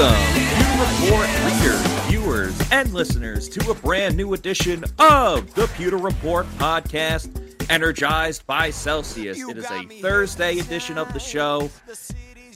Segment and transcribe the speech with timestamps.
[0.00, 5.98] Welcome, Pewter Report readers, viewers, and listeners, to a brand new edition of the Pewter
[5.98, 9.38] Report podcast, energized by Celsius.
[9.38, 11.68] It is a Thursday edition of the show.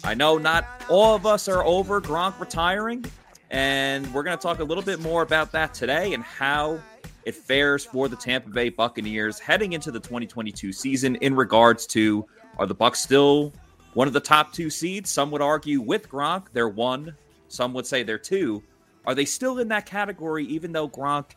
[0.05, 3.05] I know not all of us are over Gronk retiring,
[3.51, 6.81] and we're going to talk a little bit more about that today and how
[7.27, 12.25] it fares for the Tampa Bay Buccaneers heading into the 2022 season in regards to
[12.57, 13.53] are the Bucks still
[13.93, 15.11] one of the top two seeds?
[15.11, 17.15] Some would argue with Gronk, they're one.
[17.55, 18.63] Some would say they're two.
[19.07, 21.33] Are they still in that category, even though Gronk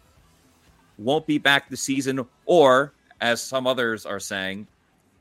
[0.98, 4.68] won't be back this season, or as some others are saying,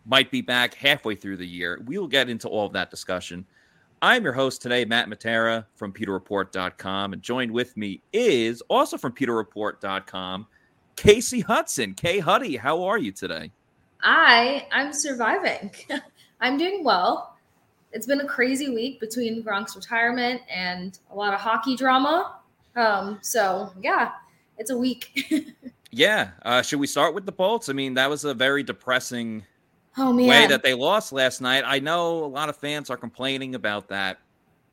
[0.07, 1.83] might be back halfway through the year?
[1.85, 3.45] We will get into all of that discussion.
[4.01, 9.13] I'm your host today, Matt Matera from PewterReport.com, and joined with me is also from
[9.13, 10.47] PewterReport.com,
[10.97, 11.93] Casey Hudson.
[11.93, 13.51] Kay Huddy, how are you today?
[14.03, 15.71] I I'm surviving.
[16.41, 17.36] I'm doing well.
[17.93, 22.37] It's been a crazy week between Gronk's retirement and a lot of hockey drama.
[22.75, 24.13] Um, so yeah,
[24.59, 25.55] it's a week.
[25.91, 26.31] yeah.
[26.43, 27.69] Uh, should we start with the Bolts?
[27.69, 29.45] I mean, that was a very depressing
[29.99, 30.29] oh, man.
[30.29, 31.65] way that they lost last night.
[31.67, 34.19] I know a lot of fans are complaining about that.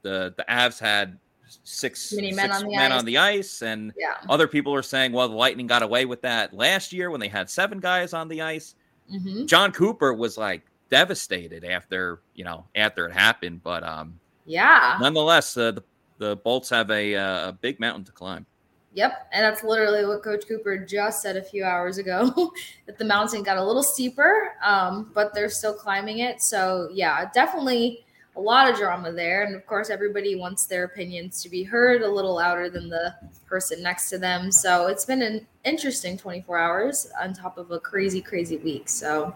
[0.02, 1.18] The the Avs had
[1.64, 3.00] six, men, six on, the men ice.
[3.00, 4.16] on the ice, and yeah.
[4.30, 7.28] other people are saying, well, the Lightning got away with that last year when they
[7.28, 8.76] had seven guys on the ice.
[9.14, 9.46] Mm-hmm.
[9.46, 14.96] Jon Cooper was like devastated after you know after it happened, but um, yeah.
[15.02, 15.84] Nonetheless, uh, the
[16.20, 18.46] the Bolts have a, uh, a big mountain to climb.
[18.94, 22.54] Yep, and that's literally what Coach Cooper just said a few hours ago
[22.86, 26.44] that the mountain got a little steeper, um, but they're still climbing it.
[26.44, 28.06] So yeah, definitely
[28.36, 32.04] a lot of drama there, and of course everybody wants their opinions to be heard
[32.04, 33.16] a little louder than the
[33.48, 34.52] person next to them.
[34.52, 38.88] So it's been an interesting 24 hours on top of a crazy, crazy week.
[38.90, 39.36] So,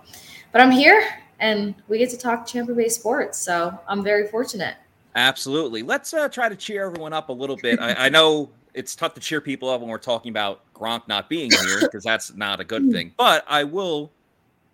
[0.51, 1.01] but I'm here
[1.39, 3.37] and we get to talk Tampa Bay sports.
[3.37, 4.75] So I'm very fortunate.
[5.15, 5.81] Absolutely.
[5.81, 7.79] Let's uh, try to cheer everyone up a little bit.
[7.79, 11.27] I, I, know it's tough to cheer people up when we're talking about Gronk not
[11.27, 13.13] being here because that's not a good thing.
[13.17, 14.11] But I will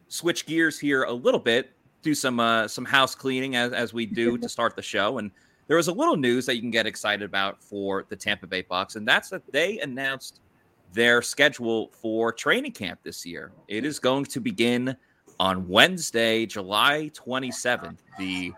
[0.09, 4.05] switch gears here a little bit, do some uh, some house cleaning as, as we
[4.05, 5.17] do to start the show.
[5.17, 5.31] And
[5.67, 8.63] there was a little news that you can get excited about for the Tampa Bay
[8.63, 10.41] Bucs, and that's that they announced
[10.91, 13.51] their schedule for training camp this year.
[13.69, 14.95] It is going to begin
[15.43, 18.53] on Wednesday, July 27th, the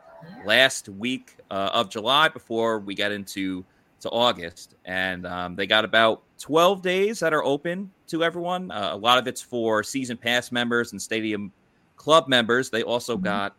[0.46, 3.66] last week uh, of July before we get into
[4.02, 4.76] to August.
[4.86, 8.70] And um, they got about 12 days that are open to everyone.
[8.70, 11.52] Uh, a lot of it's for season pass members and stadium
[11.96, 12.70] club members.
[12.70, 13.24] They also mm-hmm.
[13.24, 13.56] got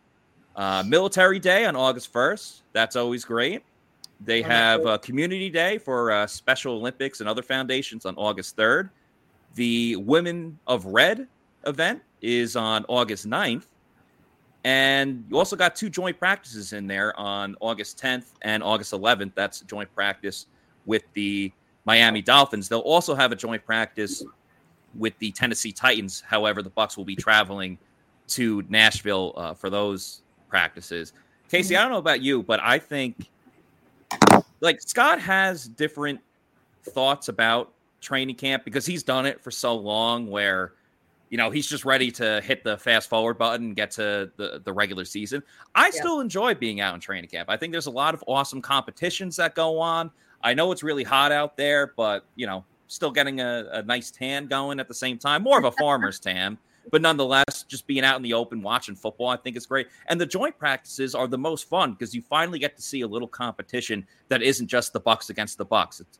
[0.55, 2.61] uh, Military Day on August 1st.
[2.71, 3.61] That's always great.
[4.21, 8.89] They have a Community Day for uh, Special Olympics and other foundations on August 3rd.
[9.55, 11.27] The Women of Red
[11.65, 13.65] event is on August 9th.
[14.63, 19.31] And you also got two joint practices in there on August 10th and August 11th.
[19.35, 20.47] That's joint practice
[20.85, 21.51] with the
[21.85, 22.67] Miami Dolphins.
[22.67, 24.23] They'll also have a joint practice
[24.95, 26.21] with the Tennessee Titans.
[26.21, 27.77] However, the Bucks will be traveling
[28.29, 31.13] to Nashville uh, for those practices.
[31.49, 33.29] Casey, I don't know about you, but I think
[34.59, 36.19] like Scott has different
[36.83, 40.73] thoughts about training camp because he's done it for so long where
[41.29, 44.61] you know, he's just ready to hit the fast forward button and get to the,
[44.63, 45.43] the regular season.
[45.75, 45.91] I yeah.
[45.91, 47.49] still enjoy being out in training camp.
[47.49, 50.11] I think there's a lot of awesome competitions that go on.
[50.43, 54.11] I know it's really hot out there, but, you know, still getting a, a nice
[54.11, 55.43] tan going at the same time.
[55.43, 56.57] More of a farmer's tan,
[56.91, 59.87] but nonetheless, just being out in the open watching football, I think is great.
[60.07, 63.07] And the joint practices are the most fun because you finally get to see a
[63.07, 65.99] little competition that isn't just the Bucks against the Bucks.
[65.99, 66.19] It's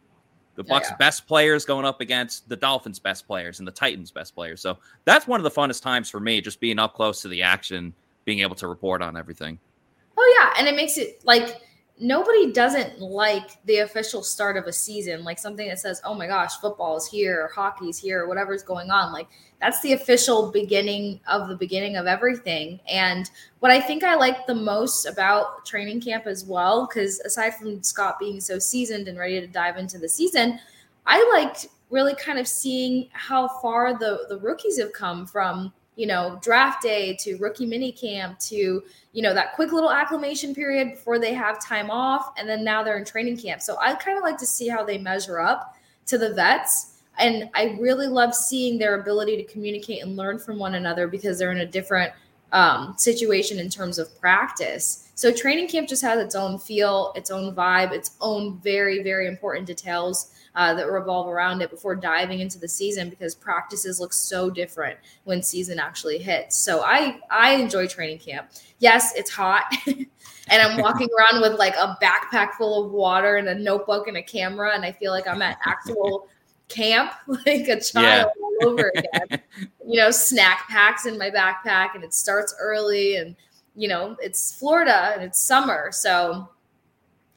[0.57, 0.97] the oh, Bucks' yeah, yeah.
[0.97, 4.59] best players going up against the Dolphins' best players and the Titans' best players.
[4.59, 7.43] So that's one of the funnest times for me, just being up close to the
[7.43, 7.93] action,
[8.25, 9.59] being able to report on everything.
[10.17, 11.61] Oh yeah, and it makes it like
[11.99, 16.27] nobody doesn't like the official start of a season, like something that says, "Oh my
[16.27, 19.27] gosh, football is here, or hockey's here, or whatever's going on." Like
[19.59, 22.79] that's the official beginning of the beginning of everything.
[22.87, 23.29] And
[23.59, 27.81] what I think I like the most about training camp as well, because aside from
[27.81, 30.59] Scott being so seasoned and ready to dive into the season,
[31.05, 36.07] I liked really kind of seeing how far the the rookies have come from you
[36.07, 40.91] know draft day to rookie mini camp to you know that quick little acclimation period
[40.91, 44.17] before they have time off and then now they're in training camp so i kind
[44.17, 48.35] of like to see how they measure up to the vets and I really love
[48.35, 52.13] seeing their ability to communicate and learn from one another because they're in a different
[52.51, 55.09] um, situation in terms of practice.
[55.15, 59.27] So training camp just has its own feel, its own vibe, its own very, very
[59.27, 64.11] important details uh, that revolve around it before diving into the season because practices look
[64.11, 66.57] so different when season actually hits.
[66.57, 68.49] So I I enjoy training camp.
[68.79, 69.65] Yes, it's hot.
[69.85, 70.07] and
[70.49, 74.23] I'm walking around with like a backpack full of water and a notebook and a
[74.23, 76.27] camera and I feel like I'm at actual
[76.69, 78.25] camp like a child yeah.
[78.41, 79.39] all over again.
[79.85, 83.35] you know, snack packs in my backpack and it starts early and
[83.75, 85.91] you know, it's Florida and it's summer.
[85.91, 86.49] So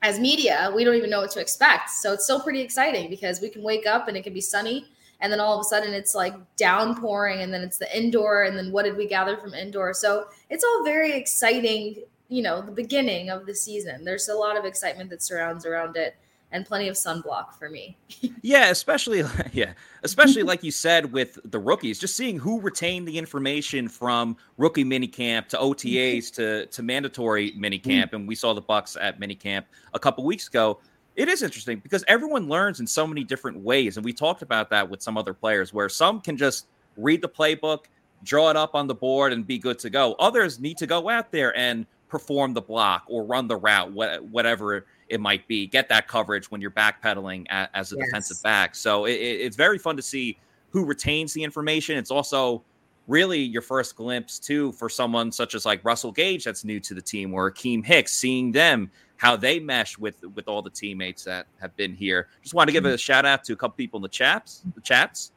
[0.02, 1.90] as media, we don't even know what to expect.
[1.90, 4.86] So it's still pretty exciting because we can wake up and it can be sunny
[5.20, 8.56] and then all of a sudden it's like downpouring and then it's the indoor and
[8.56, 9.92] then what did we gather from indoor?
[9.92, 14.04] So it's all very exciting, you know, the beginning of the season.
[14.04, 16.16] There's a lot of excitement that surrounds around it
[16.52, 17.96] and plenty of sunblock for me.
[18.42, 23.16] yeah, especially yeah, especially like you said with the rookies, just seeing who retained the
[23.16, 28.96] information from rookie minicamp to OTAs to to mandatory minicamp, and we saw the Bucks
[29.00, 29.64] at minicamp
[29.94, 30.78] a couple weeks ago.
[31.16, 34.70] It is interesting because everyone learns in so many different ways, and we talked about
[34.70, 36.66] that with some other players, where some can just
[36.96, 37.86] read the playbook,
[38.22, 40.14] draw it up on the board, and be good to go.
[40.18, 44.86] Others need to go out there and perform the block or run the route, whatever
[45.10, 45.66] it might be.
[45.66, 48.06] Get that coverage when you're backpedaling as a yes.
[48.06, 48.74] defensive back.
[48.74, 50.38] So it, it's very fun to see
[50.70, 51.98] who retains the information.
[51.98, 52.62] It's also
[53.08, 56.94] really your first glimpse too for someone such as like Russell Gage that's new to
[56.94, 61.24] the team or Akiem Hicks, seeing them how they mesh with with all the teammates
[61.24, 62.28] that have been here.
[62.42, 62.96] Just want to give a mm-hmm.
[62.96, 64.62] shout out to a couple people in the chats.
[64.74, 65.32] The chats.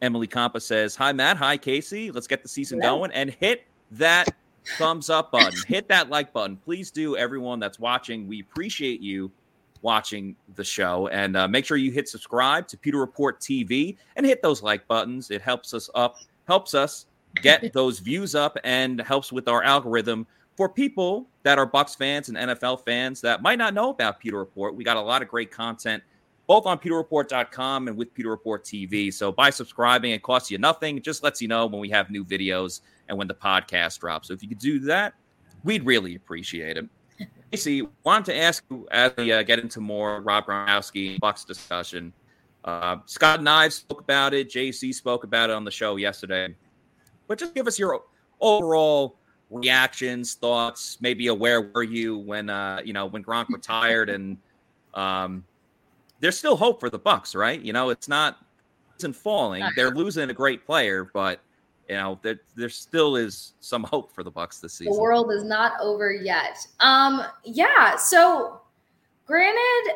[0.00, 2.12] Emily Compa says, "Hi Matt, hi Casey.
[2.12, 2.98] Let's get the season Hello.
[2.98, 4.28] going and hit that
[4.76, 6.56] thumbs up button, hit that like button.
[6.56, 8.28] Please do, everyone that's watching.
[8.28, 9.30] We appreciate you
[9.82, 11.08] watching the show.
[11.08, 14.86] And uh, make sure you hit subscribe to Pewter Report TV and hit those like
[14.88, 15.30] buttons.
[15.30, 16.16] It helps us up,
[16.46, 17.06] helps us
[17.42, 20.26] get those views up, and helps with our algorithm
[20.56, 24.38] for people that are Bucks fans and NFL fans that might not know about Pewter
[24.38, 24.74] Report.
[24.74, 26.02] We got a lot of great content
[26.48, 29.12] both on pewterreport.com and with Pewter Report TV.
[29.12, 30.96] So by subscribing, it costs you nothing.
[30.96, 34.28] It just lets you know when we have new videos and when the podcast drops.
[34.28, 35.14] So if you could do that,
[35.64, 36.86] we'd really appreciate it.
[37.50, 42.12] Casey, wanted to ask you as we uh, get into more Rob Gronkowski Bucks discussion.
[42.64, 44.50] Uh, Scott and I spoke about it.
[44.50, 46.54] JC spoke about it on the show yesterday.
[47.26, 48.02] But just give us your
[48.40, 49.16] overall
[49.50, 50.98] reactions, thoughts.
[51.00, 54.38] Maybe where were you when uh, you know when Gronk retired, and
[54.94, 55.44] um,
[56.20, 57.60] there's still hope for the Bucks, right?
[57.60, 58.38] You know, it's not
[58.98, 59.64] isn't falling.
[59.76, 61.40] They're losing a great player, but
[61.88, 64.92] you know there, there still is some hope for the bucks this season.
[64.92, 66.58] the world is not over yet.
[66.80, 68.60] Um yeah so
[69.26, 69.94] granted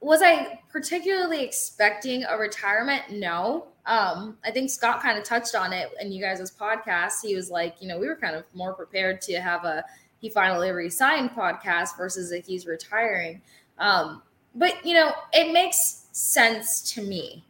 [0.00, 3.02] was i particularly expecting a retirement?
[3.10, 3.66] No.
[3.86, 7.14] Um i think scott kind of touched on it in you guys' podcast.
[7.22, 9.84] He was like you know we were kind of more prepared to have a
[10.18, 13.42] he finally resigned podcast versus if he's retiring.
[13.78, 14.22] Um
[14.54, 17.44] but you know it makes sense to me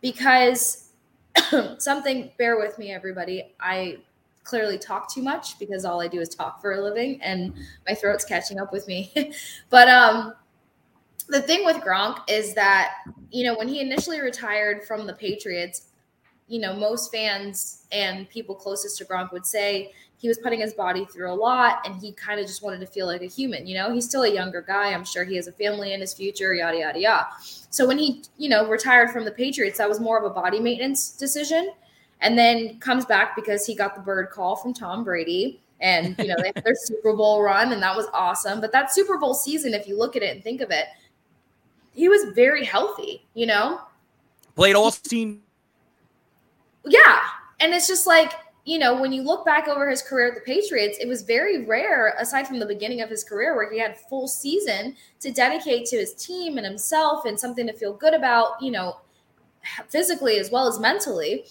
[0.00, 0.89] because
[1.78, 3.54] something, bear with me, everybody.
[3.60, 3.98] I
[4.44, 7.54] clearly talk too much because all I do is talk for a living and
[7.86, 9.32] my throat's catching up with me.
[9.70, 10.34] but um
[11.28, 12.94] the thing with Gronk is that,
[13.30, 15.90] you know, when he initially retired from the Patriots,
[16.48, 20.74] you know, most fans and people closest to Gronk would say he was putting his
[20.74, 23.66] body through a lot and he kind of just wanted to feel like a human.
[23.66, 24.92] You know, he's still a younger guy.
[24.92, 27.26] I'm sure he has a family in his future, yada, yada, yada.
[27.40, 30.60] So when he, you know, retired from the Patriots, that was more of a body
[30.60, 31.72] maintenance decision.
[32.20, 35.62] And then comes back because he got the bird call from Tom Brady.
[35.80, 38.60] And, you know, they had their Super Bowl run and that was awesome.
[38.60, 40.84] But that Super Bowl season, if you look at it and think of it,
[41.92, 43.80] he was very healthy, you know?
[44.54, 45.40] Played all team.
[46.84, 47.20] Yeah.
[47.58, 50.40] And it's just like, you know, when you look back over his career at the
[50.40, 53.96] Patriots, it was very rare, aside from the beginning of his career, where he had
[53.96, 58.60] full season to dedicate to his team and himself and something to feel good about,
[58.62, 59.00] you know,
[59.88, 61.44] physically as well as mentally.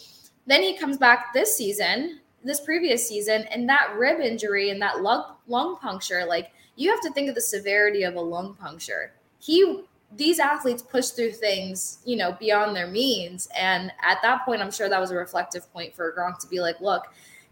[0.45, 5.01] Then he comes back this season, this previous season, and that rib injury and that
[5.01, 9.11] lung lung puncture, like you have to think of the severity of a lung puncture.
[9.39, 9.83] He
[10.15, 13.47] these athletes push through things, you know, beyond their means.
[13.57, 16.59] And at that point, I'm sure that was a reflective point for Gronk to be
[16.59, 17.05] like, look,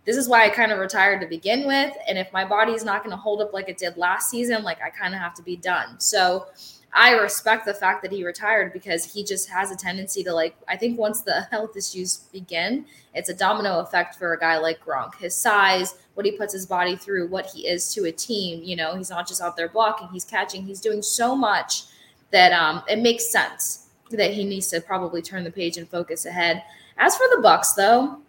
[0.05, 1.93] this is why I kind of retired to begin with.
[2.07, 4.63] And if my body is not going to hold up like it did last season,
[4.63, 5.99] like I kind of have to be done.
[5.99, 6.47] So
[6.93, 10.55] I respect the fact that he retired because he just has a tendency to like,
[10.67, 14.83] I think once the health issues begin, it's a domino effect for a guy like
[14.83, 15.15] Gronk.
[15.15, 18.63] His size, what he puts his body through, what he is to a team.
[18.63, 21.83] You know, he's not just out there blocking, he's catching, he's doing so much
[22.31, 26.25] that um, it makes sense that he needs to probably turn the page and focus
[26.25, 26.63] ahead.
[26.98, 28.19] As for the Bucks, though,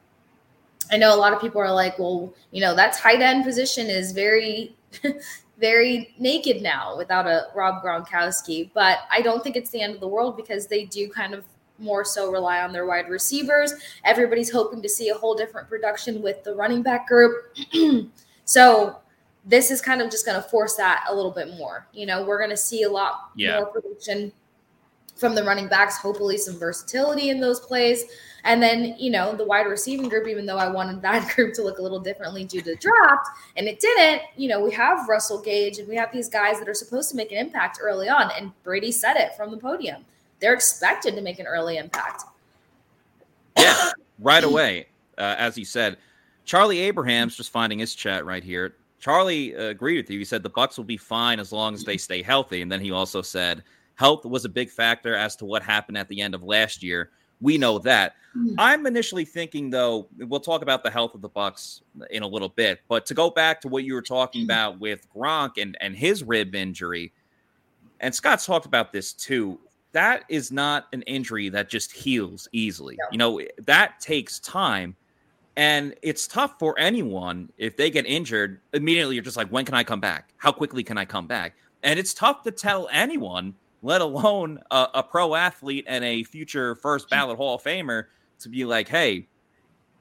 [0.91, 3.87] I know a lot of people are like, well, you know, that tight end position
[3.87, 4.75] is very,
[5.59, 8.71] very naked now without a Rob Gronkowski.
[8.75, 11.45] But I don't think it's the end of the world because they do kind of
[11.79, 13.73] more so rely on their wide receivers.
[14.05, 17.57] Everybody's hoping to see a whole different production with the running back group.
[18.45, 18.99] so
[19.45, 21.87] this is kind of just going to force that a little bit more.
[21.93, 23.59] You know, we're going to see a lot yeah.
[23.59, 24.33] more production
[25.19, 28.05] from the running backs, hopefully some versatility in those plays.
[28.45, 31.63] And then, you know, the wide receiving group, even though I wanted that group to
[31.63, 35.09] look a little differently due to the draft, and it didn't, you know, we have
[35.09, 38.09] Russell Gage and we have these guys that are supposed to make an impact early
[38.09, 38.31] on.
[38.39, 40.05] And Brady said it from the podium.
[40.41, 42.23] They're expected to make an early impact.
[43.59, 43.91] Yeah,
[44.21, 44.87] right away.
[45.17, 45.97] Uh, as he said,
[46.45, 48.77] Charlie Abrahams just finding his chat right here.
[48.99, 50.19] Charlie uh, agreed with you.
[50.19, 52.81] He said the Bucks will be fine as long as they stay healthy, and then
[52.81, 53.63] he also said
[53.95, 57.11] health was a big factor as to what happened at the end of last year.
[57.41, 58.15] We know that.
[58.37, 58.55] Mm-hmm.
[58.59, 62.49] I'm initially thinking, though, we'll talk about the health of the Bucks in a little
[62.49, 64.51] bit, but to go back to what you were talking mm-hmm.
[64.51, 67.13] about with Gronk and and his rib injury,
[68.01, 69.61] and Scott's talked about this too.
[69.93, 72.97] That is not an injury that just heals easily.
[72.99, 73.07] No.
[73.13, 74.97] You know that takes time
[75.59, 78.61] and it's tough for anyone if they get injured.
[78.73, 80.33] Immediately, you're just like, when can I come back?
[80.37, 81.57] How quickly can I come back?
[81.83, 86.77] And it's tough to tell anyone, let alone a, a pro athlete and a future
[86.77, 88.05] first ballot Hall of Famer,
[88.39, 89.27] to be like, hey,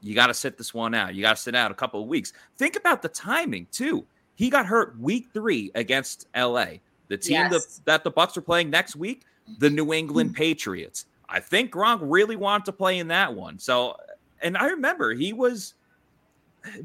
[0.00, 1.16] you got to sit this one out.
[1.16, 2.32] You got to sit out a couple of weeks.
[2.56, 4.06] Think about the timing too.
[4.36, 6.66] He got hurt week three against LA.
[7.08, 7.50] The team yes.
[7.50, 9.24] that, that the Bucks are playing next week,
[9.58, 10.36] the New England mm.
[10.36, 11.06] Patriots.
[11.28, 13.58] I think Gronk really wanted to play in that one.
[13.58, 13.96] So
[14.42, 15.74] and I remember he was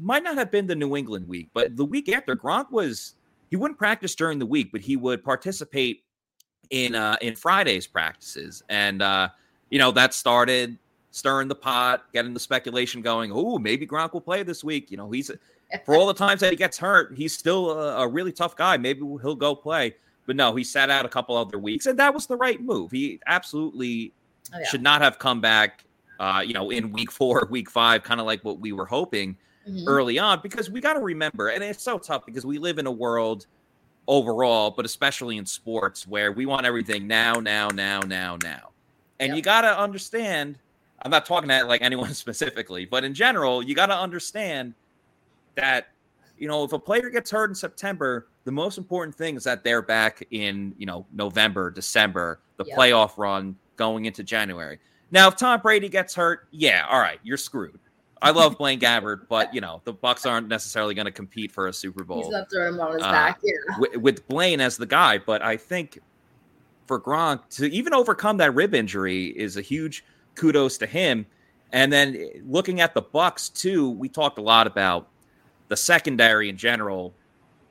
[0.00, 3.14] might not have been the New England week, but the week after Gronk was
[3.50, 6.04] he wouldn't practice during the week, but he would participate
[6.70, 8.62] in uh in Friday's practices.
[8.68, 9.28] And uh,
[9.70, 10.78] you know, that started
[11.10, 13.30] stirring the pot, getting the speculation going.
[13.32, 14.90] Oh, maybe Gronk will play this week.
[14.90, 15.30] You know, he's
[15.84, 18.76] for all the times that he gets hurt, he's still a, a really tough guy.
[18.76, 19.94] Maybe he'll go play.
[20.26, 22.90] But no, he sat out a couple other weeks, and that was the right move.
[22.90, 24.12] He absolutely
[24.54, 24.66] oh, yeah.
[24.66, 25.84] should not have come back
[26.20, 29.36] uh, you know, in week four, week five, kind of like what we were hoping
[29.68, 29.86] mm-hmm.
[29.86, 32.86] early on, because we got to remember, and it's so tough because we live in
[32.86, 33.46] a world
[34.06, 38.70] overall, but especially in sports where we want everything now, now, now, now, now.
[39.20, 39.36] And yep.
[39.36, 40.58] you got to understand,
[41.02, 44.74] I'm not talking to like anyone specifically, but in general, you got to understand
[45.56, 45.88] that,
[46.38, 49.64] you know, if a player gets hurt in September, the most important thing is that
[49.64, 52.76] they're back in, you know, November, December, the yep.
[52.76, 54.78] playoff run going into January.
[55.10, 57.78] Now, if Tom Brady gets hurt, yeah, all right, you're screwed.
[58.24, 61.68] I love Blaine Gabbert, but you know the Bucks aren't necessarily going to compete for
[61.68, 62.22] a Super Bowl.
[62.22, 63.78] He's not throwing on his uh, back, yeah.
[63.78, 65.98] With, with, Blaine as the guy, but I think
[66.86, 70.04] for Gronk to even overcome that rib injury is a huge
[70.36, 71.26] kudos to him.
[71.72, 75.08] And then looking at the Bucks too, we talked a lot about
[75.68, 77.14] the secondary in general.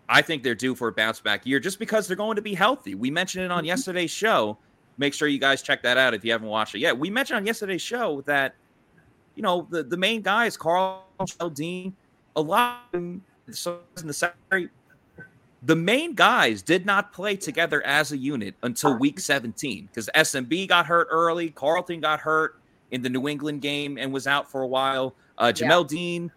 [0.07, 2.53] I think they're due for a bounce back year just because they're going to be
[2.53, 2.93] healthy.
[2.93, 3.67] We mentioned it on mm-hmm.
[3.67, 4.59] yesterday's show
[4.97, 6.97] make sure you guys check that out if you haven't watched it yet.
[6.97, 8.55] We mentioned on yesterday's show that
[9.35, 11.05] you know the, the main guys, Carl
[11.53, 11.95] Dean,
[12.35, 14.69] a lot of them, in the secondary,
[15.63, 20.67] the main guys did not play together as a unit until week 17 because SMB
[20.67, 22.59] got hurt early, Carlton got hurt
[22.91, 25.15] in the New England game and was out for a while.
[25.37, 25.97] Uh, Jamel yeah.
[25.97, 26.31] Dean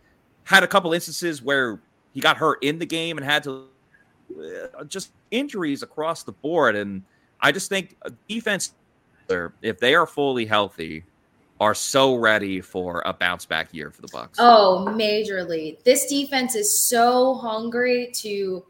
[0.44, 1.80] had a couple instances where
[2.12, 3.66] he got hurt in the game and had to
[4.76, 7.02] uh, just injuries across the board and
[7.40, 8.72] I just think uh, defense,
[9.62, 11.04] if they are fully healthy,
[11.60, 14.38] are so ready for a bounce back year for the Bucks.
[14.40, 15.82] Oh, majorly.
[15.84, 18.64] This defense is so hungry to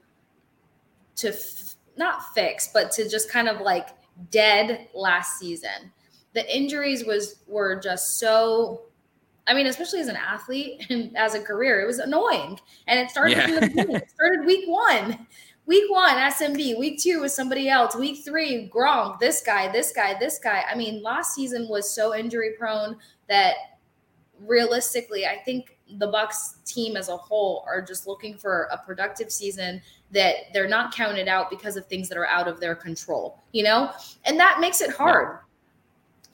[1.16, 3.88] to f- not fix, but to just kind of like
[4.30, 5.92] dead last season.
[6.34, 8.82] The injuries was were just so
[9.48, 12.58] I mean, especially as an athlete and as a career, it was annoying.
[12.86, 13.46] And it started yeah.
[13.96, 15.26] it started week one.
[15.66, 16.78] Week one, SMB.
[16.78, 17.96] Week two was somebody else.
[17.96, 19.18] Week three, Gronk.
[19.18, 20.62] This guy, this guy, this guy.
[20.70, 22.96] I mean, last season was so injury prone
[23.28, 23.54] that
[24.40, 29.32] realistically, I think the Bucks team as a whole are just looking for a productive
[29.32, 29.82] season
[30.12, 33.42] that they're not counted out because of things that are out of their control.
[33.50, 33.90] You know,
[34.24, 35.40] and that makes it hard.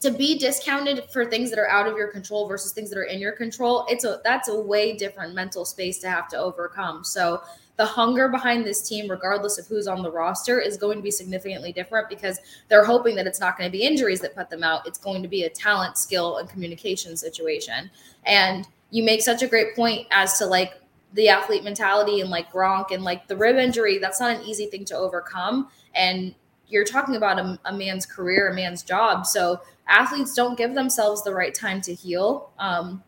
[0.01, 3.05] To be discounted for things that are out of your control versus things that are
[3.05, 7.05] in your control, it's a that's a way different mental space to have to overcome.
[7.05, 7.41] So
[7.83, 11.11] the hunger behind this team, regardless of who's on the roster, is going to be
[11.11, 14.63] significantly different because they're hoping that it's not going to be injuries that put them
[14.63, 14.87] out.
[14.87, 17.91] It's going to be a talent, skill, and communication situation.
[18.25, 20.75] And you make such a great point as to like
[21.15, 23.99] the athlete mentality and like Gronk and like the rib injury.
[23.99, 25.67] That's not an easy thing to overcome.
[25.97, 26.37] And
[26.69, 29.27] you're talking about a, a man's career, a man's job.
[29.27, 32.53] So athletes don't give themselves the right time to heal.
[32.61, 33.03] Um,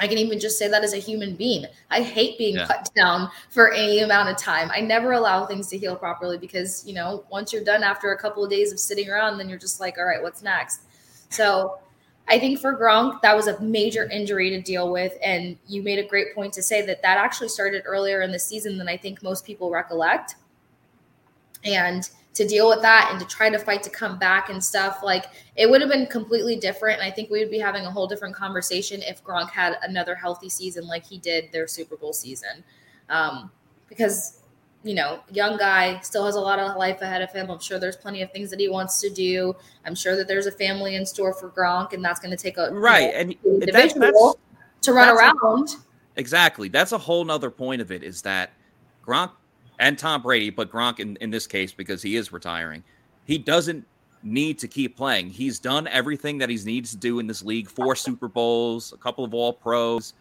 [0.00, 1.66] I can even just say that as a human being.
[1.90, 2.66] I hate being yeah.
[2.66, 4.70] cut down for any amount of time.
[4.74, 8.18] I never allow things to heal properly because, you know, once you're done after a
[8.18, 10.80] couple of days of sitting around, then you're just like, all right, what's next?
[11.28, 11.78] So
[12.28, 15.12] I think for Gronk, that was a major injury to deal with.
[15.22, 18.38] And you made a great point to say that that actually started earlier in the
[18.38, 20.36] season than I think most people recollect.
[21.62, 25.00] And to deal with that and to try to fight to come back and stuff.
[25.02, 27.00] Like it would have been completely different.
[27.00, 30.14] And I think we would be having a whole different conversation if Gronk had another
[30.14, 32.62] healthy season like he did their Super Bowl season.
[33.08, 33.50] Um,
[33.88, 34.42] because,
[34.84, 37.50] you know, young guy still has a lot of life ahead of him.
[37.50, 39.54] I'm sure there's plenty of things that he wants to do.
[39.84, 42.56] I'm sure that there's a family in store for Gronk, and that's going to take
[42.56, 44.38] a right you know, and individual
[44.82, 45.70] to run around.
[45.70, 46.68] A, exactly.
[46.68, 48.52] That's a whole nother point of it is that
[49.04, 49.32] Gronk
[49.80, 52.84] and Tom Brady, but Gronk in, in this case, because he is retiring,
[53.24, 53.84] he doesn't
[54.22, 55.30] need to keep playing.
[55.30, 58.98] He's done everything that he needs to do in this league four Super Bowls, a
[58.98, 60.12] couple of All Pros.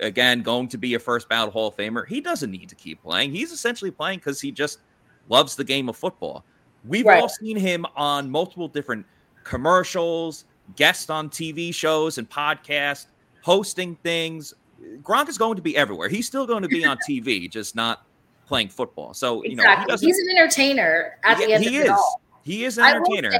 [0.00, 2.06] Again, going to be a first ballot Hall of Famer.
[2.06, 3.32] He doesn't need to keep playing.
[3.32, 4.80] He's essentially playing because he just
[5.28, 6.44] loves the game of football.
[6.84, 7.22] We've right.
[7.22, 9.06] all seen him on multiple different
[9.44, 10.44] commercials,
[10.76, 13.06] guests on TV shows and podcasts,
[13.42, 14.52] hosting things.
[15.00, 16.08] Gronk is going to be everywhere.
[16.08, 18.04] He's still going to be on TV, just not
[18.54, 19.12] playing football.
[19.12, 21.84] So you know he he's an entertainer at the end he of is.
[21.86, 22.20] it all.
[22.44, 23.32] He is an entertainer.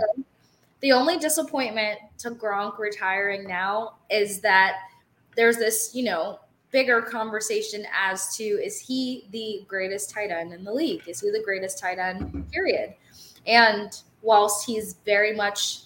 [0.81, 4.79] The only disappointment to Gronk retiring now is that
[5.37, 6.41] there's this, you know,
[6.73, 11.07] bigger conversation as to is he the greatest tight end in the league?
[11.07, 12.51] Is he the greatest tight end?
[12.51, 12.95] Period.
[13.47, 15.83] And whilst he's very much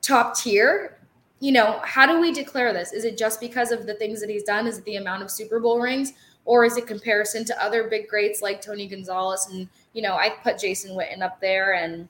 [0.00, 0.98] top tier,
[1.40, 2.94] you know, how do we declare this?
[2.94, 4.66] Is it just because of the things that he's done?
[4.66, 6.14] Is it the amount of Super Bowl rings?
[6.44, 10.30] Or is it comparison to other big greats like Tony Gonzalez and you know I
[10.30, 12.08] put Jason Witten up there and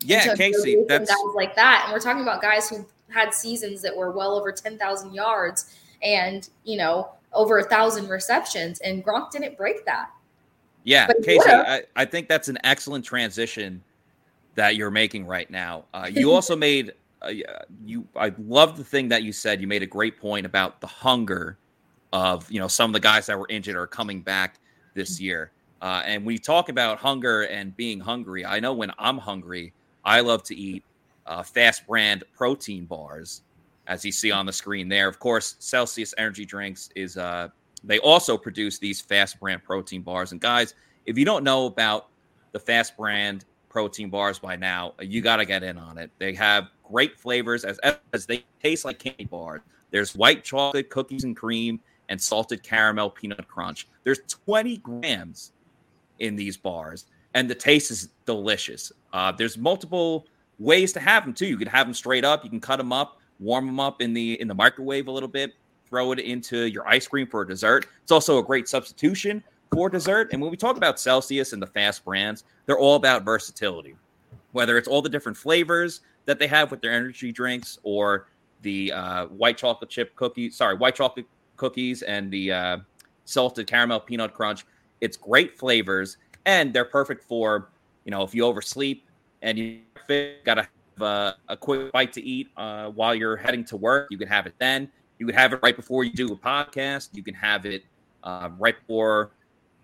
[0.00, 3.96] yeah Casey that's guys like that and we're talking about guys who had seasons that
[3.96, 9.30] were well over ten thousand yards and you know over a thousand receptions and Gronk
[9.30, 10.10] didn't break that.
[10.84, 13.82] Yeah, Casey, I, I, think that's an excellent transition
[14.54, 15.84] that you're making right now.
[15.92, 17.32] Uh, you also made uh,
[17.84, 19.60] you I love the thing that you said.
[19.60, 21.58] You made a great point about the hunger
[22.12, 24.58] of you know some of the guys that were injured are coming back
[24.94, 25.24] this mm-hmm.
[25.24, 25.50] year.
[25.82, 28.44] Uh, and we talk about hunger and being hungry.
[28.44, 29.72] I know when I'm hungry,
[30.04, 30.82] I love to eat
[31.26, 33.42] uh, fast brand protein bars,
[33.86, 35.06] as you see on the screen there.
[35.06, 37.48] Of course, Celsius Energy Drinks is uh,
[37.84, 40.32] they also produce these fast brand protein bars.
[40.32, 42.08] And guys, if you don't know about
[42.52, 46.10] the fast brand protein bars by now, you got to get in on it.
[46.18, 47.78] They have great flavors as
[48.12, 49.60] as they taste like candy bars.
[49.90, 53.88] There's white chocolate cookies and cream and salted caramel peanut crunch.
[54.04, 55.52] There's 20 grams
[56.18, 58.92] in these bars, and the taste is delicious.
[59.12, 60.26] Uh, there's multiple
[60.58, 61.46] ways to have them too.
[61.46, 62.44] You can have them straight up.
[62.44, 65.28] You can cut them up, warm them up in the in the microwave a little
[65.28, 65.54] bit,
[65.88, 67.86] throw it into your ice cream for a dessert.
[68.02, 69.42] It's also a great substitution
[69.72, 70.32] for dessert.
[70.32, 73.96] And when we talk about Celsius and the fast brands, they're all about versatility.
[74.52, 78.28] Whether it's all the different flavors that they have with their energy drinks or
[78.62, 82.78] the uh, white chocolate chip cookies, sorry, white chocolate cookies and the uh,
[83.24, 84.64] salted caramel peanut crunch.
[85.00, 86.16] It's great flavors
[86.46, 87.68] and they're perfect for
[88.04, 89.04] you know if you oversleep
[89.42, 89.80] and you
[90.44, 94.08] got to have a, a, quick bite to eat uh, while you're heading to work.
[94.10, 94.90] You can have it then.
[95.18, 97.10] You can have it right before you do a podcast.
[97.12, 97.84] You can have it
[98.24, 99.32] uh, right before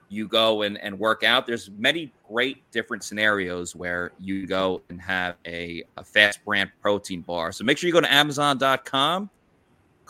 [0.09, 1.47] you go and, and work out.
[1.47, 7.21] There's many great different scenarios where you go and have a, a fast brand protein
[7.21, 7.53] bar.
[7.53, 9.31] So make sure you go to Amazon.com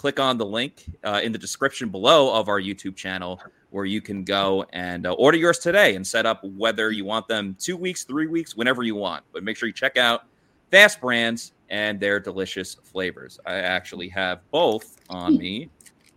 [0.02, 4.00] click on the link uh, in the description below of our YouTube channel where you
[4.00, 7.76] can go and uh, order yours today and set up whether you want them two
[7.76, 9.22] weeks, three weeks, whenever you want.
[9.32, 10.24] But make sure you check out
[10.72, 13.38] Fast Brands and their delicious flavors.
[13.46, 15.70] I actually have both on me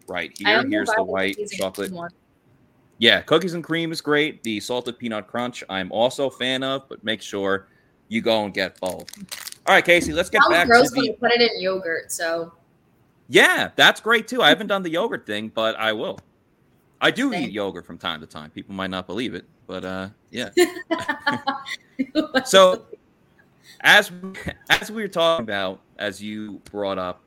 [0.08, 0.68] right here.
[0.68, 1.94] Here's the white chocolate.
[2.98, 4.42] Yeah, cookies and cream is great.
[4.42, 7.68] The salted peanut crunch, I'm also a fan of, but make sure
[8.08, 9.06] you go and get both.
[9.68, 11.02] All right, Casey, let's get Sounds back gross to the.
[11.02, 12.52] When you put it in yogurt, so
[13.28, 14.42] yeah, that's great too.
[14.42, 16.20] I haven't done the yogurt thing, but I will.
[17.02, 17.50] I do Thanks.
[17.50, 18.50] eat yogurt from time to time.
[18.50, 20.50] People might not believe it, but uh, yeah.
[22.46, 22.86] so,
[23.82, 24.12] as
[24.70, 27.22] as we were talking about, as you brought up,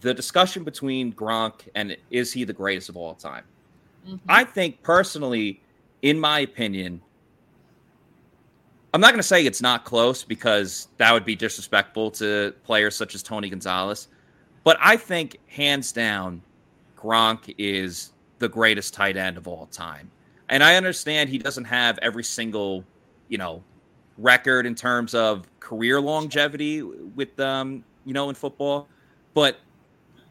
[0.00, 3.44] the discussion between Gronk and is he the greatest of all time?
[4.06, 4.16] Mm-hmm.
[4.28, 5.60] I think personally,
[6.02, 7.00] in my opinion,
[8.94, 12.96] I'm not going to say it's not close because that would be disrespectful to players
[12.96, 14.08] such as Tony Gonzalez.
[14.66, 16.42] But I think hands down,
[16.98, 20.10] Gronk is the greatest tight end of all time.
[20.48, 22.82] And I understand he doesn't have every single,
[23.28, 23.62] you know,
[24.18, 28.88] record in terms of career longevity with um, you know, in football,
[29.34, 29.58] but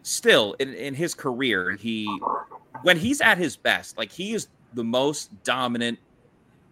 [0.03, 2.05] still in, in his career, he
[2.81, 5.97] when he's at his best, like he is the most dominant,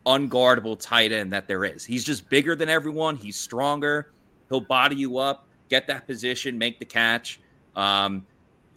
[0.06, 1.86] unguardable tight end that there is.
[1.86, 3.15] He's just bigger than everyone.
[3.15, 4.12] He's stronger.
[4.49, 7.39] He'll body you up, get that position, make the catch.
[7.76, 8.26] Um,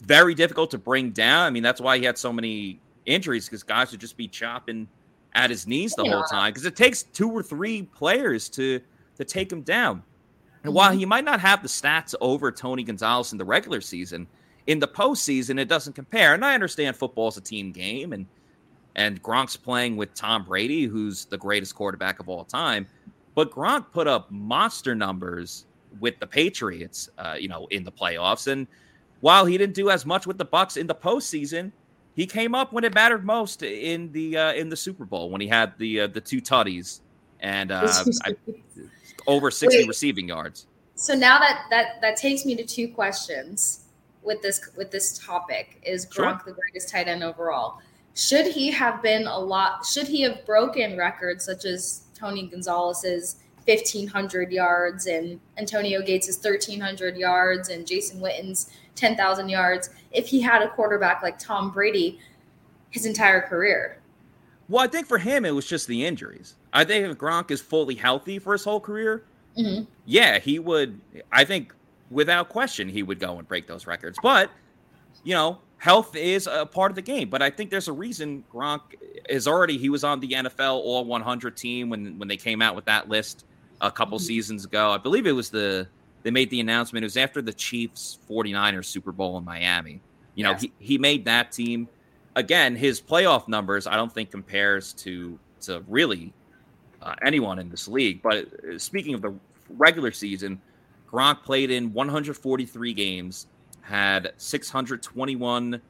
[0.03, 1.47] very difficult to bring down.
[1.47, 4.89] I mean, that's why he had so many injuries because guys would just be chopping
[5.35, 8.81] at his knees the whole time because it takes two or three players to
[9.17, 10.03] to take him down.
[10.65, 10.99] And while mm-hmm.
[10.99, 14.27] he might not have the stats over Tony Gonzalez in the regular season,
[14.67, 16.35] in the postseason it doesn't compare.
[16.35, 18.27] And I understand football is a team game, and
[18.97, 22.87] and Gronk's playing with Tom Brady, who's the greatest quarterback of all time.
[23.35, 25.67] But Gronk put up monster numbers
[26.01, 28.51] with the Patriots, uh, you know, in the playoffs.
[28.51, 28.67] And
[29.27, 31.73] while he didn't do as much with the Bucks in the postseason,
[32.15, 35.41] he came up when it mattered most in the uh, in the Super Bowl when
[35.41, 37.01] he had the uh, the two tutties
[37.41, 37.93] and uh,
[38.25, 38.37] I,
[39.27, 39.89] over sixty Wait.
[39.89, 40.69] receiving yards.
[40.95, 43.87] So now that that that takes me to two questions
[44.23, 46.43] with this with this topic: Is Gronk sure.
[46.47, 47.81] the greatest tight end overall?
[48.15, 49.85] Should he have been a lot?
[49.85, 57.17] Should he have broken records such as Tony Gonzalez's 1,500 yards and Antonio Gates' 1,300
[57.17, 62.19] yards and Jason Witten's 10,000 yards if he had a quarterback like Tom Brady
[62.91, 64.01] his entire career.
[64.69, 66.57] Well, I think for him, it was just the injuries.
[66.73, 69.23] I think if Gronk is fully healthy for his whole career,
[69.57, 69.85] mm-hmm.
[70.07, 71.01] yeah, he would.
[71.31, 71.73] I think
[72.11, 74.19] without question, he would go and break those records.
[74.21, 74.51] But,
[75.23, 77.29] you know, health is a part of the game.
[77.29, 78.81] But I think there's a reason Gronk
[79.29, 82.75] is already, he was on the NFL All 100 team when, when they came out
[82.75, 83.45] with that list
[83.81, 84.27] a couple mm-hmm.
[84.27, 84.91] seasons ago.
[84.91, 85.87] I believe it was the
[86.27, 87.05] they made the announcement.
[87.05, 90.01] It was after the Chiefs 49ers Super Bowl in Miami.
[90.35, 90.63] You know, yes.
[90.63, 91.89] he, he made that team.
[92.35, 96.33] Again, his playoff numbers I don't think compares to to really
[97.01, 98.23] uh, anyone in this league.
[98.23, 99.37] But uh, speaking of the
[99.71, 100.61] regular season,
[101.09, 103.47] Gronk played in 143 games,
[103.83, 105.81] had 621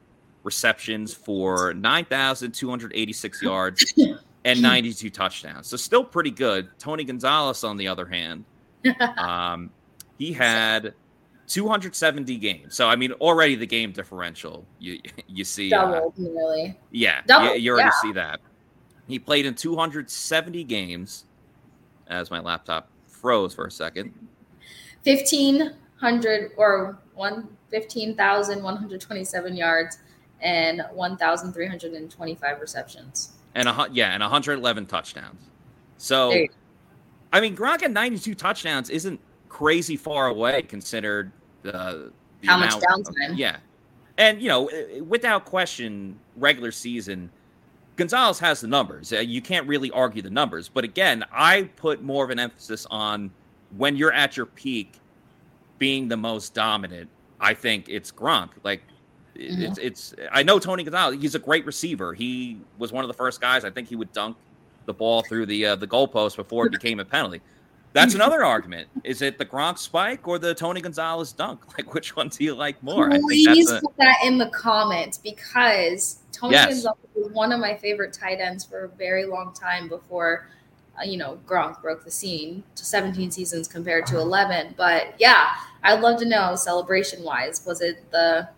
[0.43, 3.91] receptions for 9,286 yards
[4.45, 5.65] and 92 touchdowns.
[5.65, 6.69] So still pretty good.
[6.77, 8.45] Tony Gonzalez, on the other hand,
[9.17, 9.71] um,
[10.17, 10.93] he had
[11.47, 12.75] 270 games.
[12.75, 16.77] So I mean, already the game differential you you see doubled uh, really.
[16.91, 18.01] Yeah, you, you, already yeah.
[18.01, 18.39] see that.
[19.07, 21.25] He played in 270 games.
[22.09, 24.13] As my laptop froze for a second.
[25.03, 29.99] 1500 or one 15,127 yards
[30.41, 33.33] and 1,325 receptions.
[33.55, 35.41] And a yeah, and 111 touchdowns.
[35.97, 36.31] So,
[37.33, 41.31] I mean, Gronk at 92 touchdowns isn't crazy far away considered
[41.63, 43.31] the, the how much downtime.
[43.31, 43.57] Of, yeah,
[44.17, 44.69] and you know,
[45.07, 47.29] without question, regular season,
[47.97, 49.11] Gonzalez has the numbers.
[49.11, 50.69] Uh, you can't really argue the numbers.
[50.69, 53.31] But again, I put more of an emphasis on
[53.75, 54.99] when you're at your peak,
[55.79, 57.09] being the most dominant.
[57.39, 58.49] I think it's Gronk.
[58.63, 58.81] Like
[59.35, 59.61] mm-hmm.
[59.63, 60.13] it's it's.
[60.31, 61.19] I know Tony Gonzalez.
[61.19, 62.13] He's a great receiver.
[62.13, 63.65] He was one of the first guys.
[63.65, 64.37] I think he would dunk
[64.85, 67.41] the ball through the uh, the goalpost before it became a penalty.
[67.97, 68.87] That's another argument.
[69.03, 71.61] Is it the Gronk spike or the Tony Gonzalez dunk?
[71.77, 73.09] Like, which one do you like more?
[73.09, 73.81] Please a...
[73.81, 76.69] put that in the comments because Tony yes.
[76.69, 80.47] Gonzalez was one of my favorite tight ends for a very long time before,
[80.99, 84.73] uh, you know, Gronk broke the scene to 17 seasons compared to 11.
[84.75, 85.49] But yeah,
[85.83, 87.63] I'd love to know celebration wise.
[87.65, 88.49] Was it the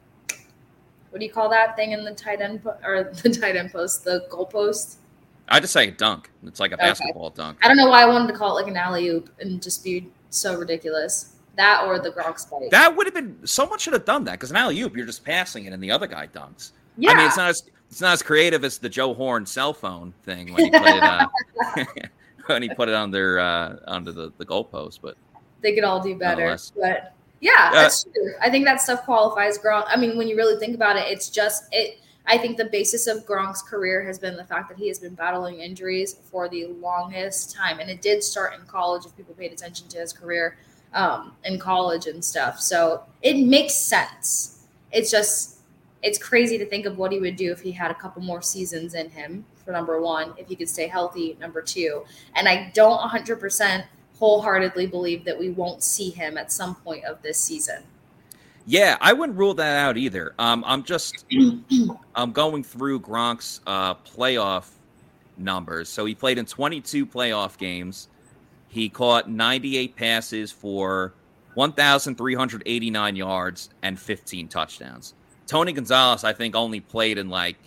[1.10, 3.71] what do you call that thing in the tight end po- or the tight end
[3.71, 4.99] post, the goal post?
[5.50, 6.30] I just say dunk.
[6.46, 7.58] It's like a basketball dunk.
[7.62, 9.84] I don't know why I wanted to call it like an alley oop and just
[9.84, 11.36] be so ridiculous.
[11.56, 12.70] That or the Gronk spike.
[12.72, 15.26] That would have been someone should have done that because an alley oop you're just
[15.26, 16.72] passing it and the other guy dunks.
[16.98, 17.12] Yeah.
[17.12, 20.14] I mean, it's not as it's not as creative as the Joe Horn cell phone
[20.24, 21.28] thing when he put it uh,
[22.46, 25.18] when he put it under uh, under the the goalpost, but
[25.62, 26.58] they could all do better.
[26.80, 28.34] But yeah, that's uh, true.
[28.42, 29.86] I think that stuff qualifies Gronk.
[29.88, 33.08] I mean, when you really think about it, it's just it I think the basis
[33.08, 36.68] of Gronk's career has been the fact that he has been battling injuries for the
[36.68, 37.80] longest time.
[37.80, 40.56] And it did start in college if people paid attention to his career
[40.94, 42.60] um, in college and stuff.
[42.60, 44.68] So it makes sense.
[44.92, 45.58] It's just,
[46.04, 48.44] it's crazy to think of what he would do if he had a couple more
[48.44, 52.06] seasons in him, for number one, if he could stay healthy, number two.
[52.36, 53.86] And I don't 100%
[54.20, 57.82] wholeheartedly believe that we won't see him at some point of this season.
[58.70, 60.36] Yeah, I wouldn't rule that out either.
[60.38, 61.26] Um, I'm just
[62.16, 64.70] I'm going through Gronk's uh, playoff
[65.40, 65.90] numbers.
[65.90, 68.10] So he played in 22 playoff games.
[68.68, 71.16] He caught 98 passes for
[71.56, 75.16] 1,389 yards and 15 touchdowns.
[75.48, 77.58] Tony Gonzalez, I think, only played in like,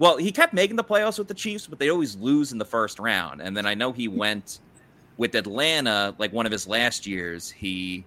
[0.00, 2.64] well, he kept making the playoffs with the Chiefs, but they always lose in the
[2.64, 3.40] first round.
[3.40, 4.58] And then I know he went
[5.18, 7.48] with Atlanta, like one of his last years.
[7.48, 8.04] He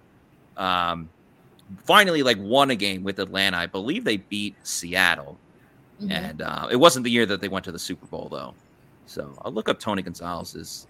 [0.58, 1.08] um,
[1.84, 3.56] finally like won a game with Atlanta.
[3.58, 5.38] I believe they beat Seattle,
[6.00, 6.10] Mhm.
[6.12, 8.54] and uh, it wasn't the year that they went to the Super Bowl though.
[9.06, 10.86] So I'll look up Tony Gonzalez's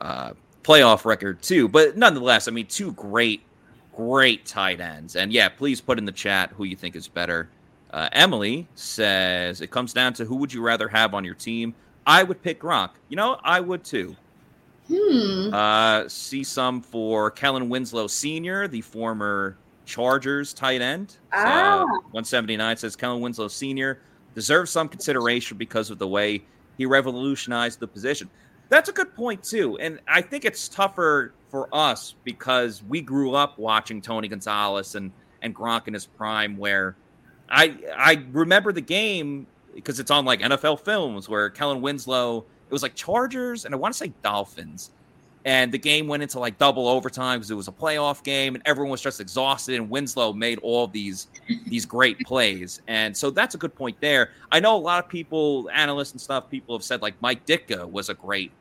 [0.00, 0.32] uh,
[0.62, 1.68] playoff record too.
[1.68, 3.42] But nonetheless, I mean, two great,
[3.96, 5.16] great tight ends.
[5.16, 7.48] And yeah, please put in the chat who you think is better.
[7.92, 11.74] Uh, Emily says it comes down to who would you rather have on your team.
[12.06, 12.90] I would pick Gronk.
[13.08, 14.16] You know, I would too.
[14.88, 15.52] Hmm.
[15.52, 19.56] Uh, see some for Kellen Winslow Sr., the former
[19.90, 21.16] Chargers tight end.
[21.32, 21.84] Ah.
[22.12, 23.98] 179 says Kellen Winslow Sr.
[24.34, 26.42] deserves some consideration because of the way
[26.78, 28.30] he revolutionized the position.
[28.68, 29.76] That's a good point, too.
[29.78, 35.10] And I think it's tougher for us because we grew up watching Tony Gonzalez and,
[35.42, 36.94] and Gronk in his prime, where
[37.50, 42.72] I I remember the game because it's on like NFL films where Kellen Winslow, it
[42.72, 44.92] was like Chargers and I want to say Dolphins.
[45.44, 48.62] And the game went into like double overtime because it was a playoff game and
[48.66, 49.76] everyone was just exhausted.
[49.76, 51.28] And Winslow made all these
[51.66, 52.82] these great plays.
[52.88, 54.30] And so that's a good point there.
[54.52, 57.90] I know a lot of people, analysts and stuff, people have said like Mike Ditka
[57.90, 58.52] was a great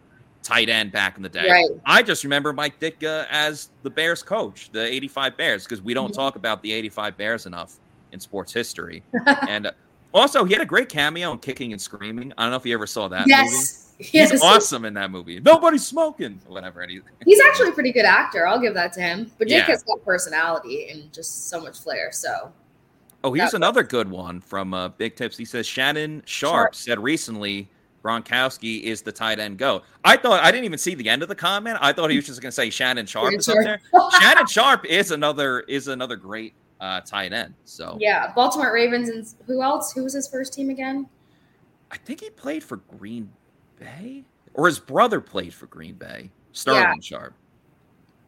[0.42, 1.50] tight end back in the day.
[1.50, 1.70] Right.
[1.86, 6.12] I just remember Mike Ditka as the Bears coach, the 85 Bears, because we don't
[6.12, 6.16] Mhm.
[6.16, 7.76] talk about the 85 Bears enough
[8.14, 9.04] in sports history.
[9.50, 9.72] and uh,
[10.14, 12.34] also, he had a great cameo in Kicking and Screaming.
[12.38, 13.30] I don't know if you ever saw that movie.
[13.30, 13.86] yes.
[14.00, 14.42] He's Yes.
[14.42, 15.42] awesome in that movie.
[15.42, 16.88] Nobody's smoking, whatever.
[17.26, 18.48] He's actually a pretty good actor.
[18.48, 19.30] I'll give that to him.
[19.38, 19.72] But Jake Yeah.
[19.74, 22.10] has got personality and just so much flair.
[22.14, 22.54] So
[23.26, 25.36] oh, here's another good one from uh, Big Tips.
[25.36, 26.76] He says Shannon Sharpe, Sharpe.
[26.76, 27.68] said recently
[28.02, 29.82] Gronkowski is the tight end go.
[30.06, 31.78] I thought I didn't even see the end of the comment.
[31.82, 33.82] I thought he was just going to say Shannon Sharpe is up there.
[34.22, 37.54] Shannon Sharpe is another is another great uh, tight end.
[37.66, 39.92] So yeah, Baltimore Ravens and who else?
[39.92, 41.08] Who was his first team again?
[41.92, 43.30] I think he played for Green
[43.80, 46.30] Bay, or his brother played for Green Bay.
[46.52, 47.34] Sterling Sharpe.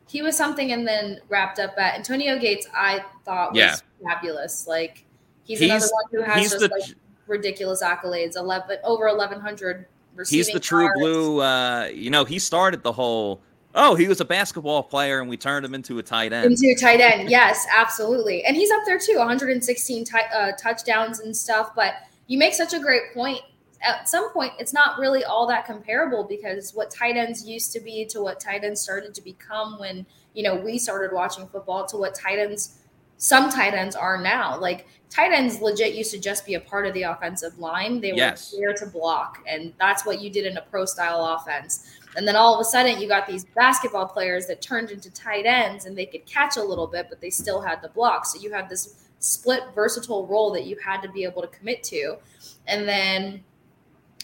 [0.07, 2.67] He was something and then wrapped up at Antonio Gates.
[2.75, 3.75] I thought was Yeah.
[4.03, 4.67] fabulous.
[4.67, 5.05] Like
[5.43, 6.95] he's, He's- another one who has just the like
[7.27, 8.35] ridiculous accolades.
[8.35, 9.85] Eleven over eleven hundred.
[10.27, 11.39] he's the true blue.
[11.41, 13.41] Uh, you know, he started the whole.
[13.73, 16.51] Oh, he was a basketball player, and we turned him into a tight end.
[16.51, 21.35] Into tight end, yes, absolutely, and he's up there too, 116 ti- uh, touchdowns and
[21.35, 21.73] stuff.
[21.75, 21.93] But
[22.27, 23.41] you make such a great point.
[23.81, 27.79] At some point, it's not really all that comparable because what tight ends used to
[27.79, 31.85] be to what tight ends started to become when you know we started watching football
[31.87, 32.79] to what tight ends,
[33.17, 34.59] some tight ends are now.
[34.59, 38.01] Like tight ends, legit used to just be a part of the offensive line.
[38.01, 38.17] They were
[38.59, 41.99] there to block, and that's what you did in a pro style offense.
[42.15, 45.45] And then all of a sudden, you got these basketball players that turned into tight
[45.45, 48.25] ends and they could catch a little bit, but they still had to block.
[48.25, 51.83] So you had this split, versatile role that you had to be able to commit
[51.83, 52.17] to.
[52.67, 53.43] And then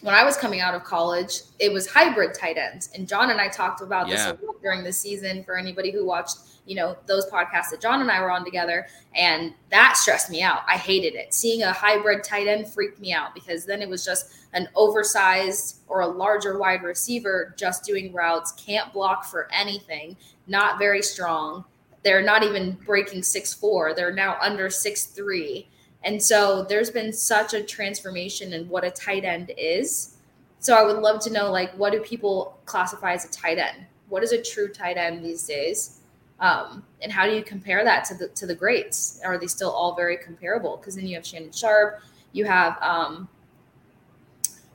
[0.02, 2.90] when I was coming out of college, it was hybrid tight ends.
[2.94, 4.32] And John and I talked about Yeah.
[4.34, 8.12] this during the season for anybody who watched, you know, those podcasts that John and
[8.12, 8.88] I were on together.
[9.16, 10.62] And that stressed me out.
[10.68, 11.34] I hated it.
[11.34, 15.80] Seeing a hybrid tight end freaked me out because then it was just an oversized
[15.88, 21.64] or a larger wide receiver just doing routes, can't block for anything, not very strong.
[22.04, 23.94] They're not even breaking six four.
[23.94, 25.68] They're now under six three.
[26.04, 30.16] And so there's been such a transformation in what a tight end is.
[30.60, 33.86] So I would love to know like what do people classify as a tight end?
[34.10, 35.97] What is a true tight end these days?
[36.40, 39.20] Um, and how do you compare that to the to the greats?
[39.26, 40.78] Are they still all very comparable?
[40.78, 43.28] Because then you have Shannon Sharpe, you have um,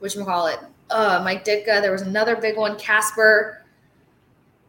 [0.01, 0.59] which call it
[0.90, 1.81] uh, Mike Ditka.
[1.81, 3.64] There was another big one, Casper.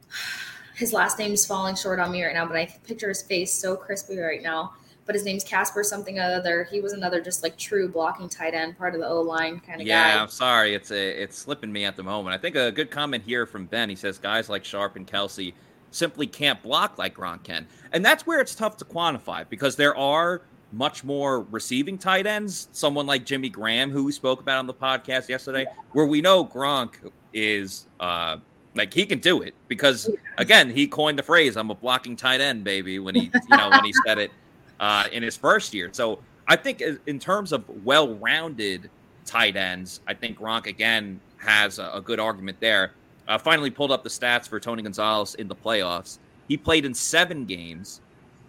[0.75, 3.53] His last name is falling short on me right now, but I picture his face
[3.53, 4.73] so crispy right now.
[5.05, 6.63] But his name's Casper something other.
[6.63, 9.81] He was another just like true blocking tight end, part of the O line kind
[9.81, 10.15] of Yeah, guy.
[10.15, 10.73] Yeah, I'm sorry.
[10.73, 12.33] It's a, it's slipping me at the moment.
[12.33, 13.87] I think a good comment here from Ben.
[13.87, 15.53] He says guys like Sharpe and Kelce
[15.93, 19.95] simply can't block like Gronk can, and that's where it's tough to quantify because there
[19.95, 20.41] are
[20.73, 22.67] much more receiving tight ends.
[22.71, 26.43] Someone like Jimmy Graham, who we spoke about on the podcast yesterday, where we know
[26.43, 26.95] Gronk
[27.31, 28.37] is uh,
[28.75, 32.41] like he can do it because again he coined the phrase "I'm a blocking tight
[32.41, 34.31] end, baby" when he you know when he said it
[34.79, 35.89] uh, in his first year.
[35.91, 38.89] So I think in terms of well-rounded
[39.25, 42.93] tight ends, I think Gronk again has a, a good argument there.
[43.27, 46.19] Uh, finally pulled up the stats for Tony Gonzalez in the playoffs.
[46.47, 48.01] He played in seven games,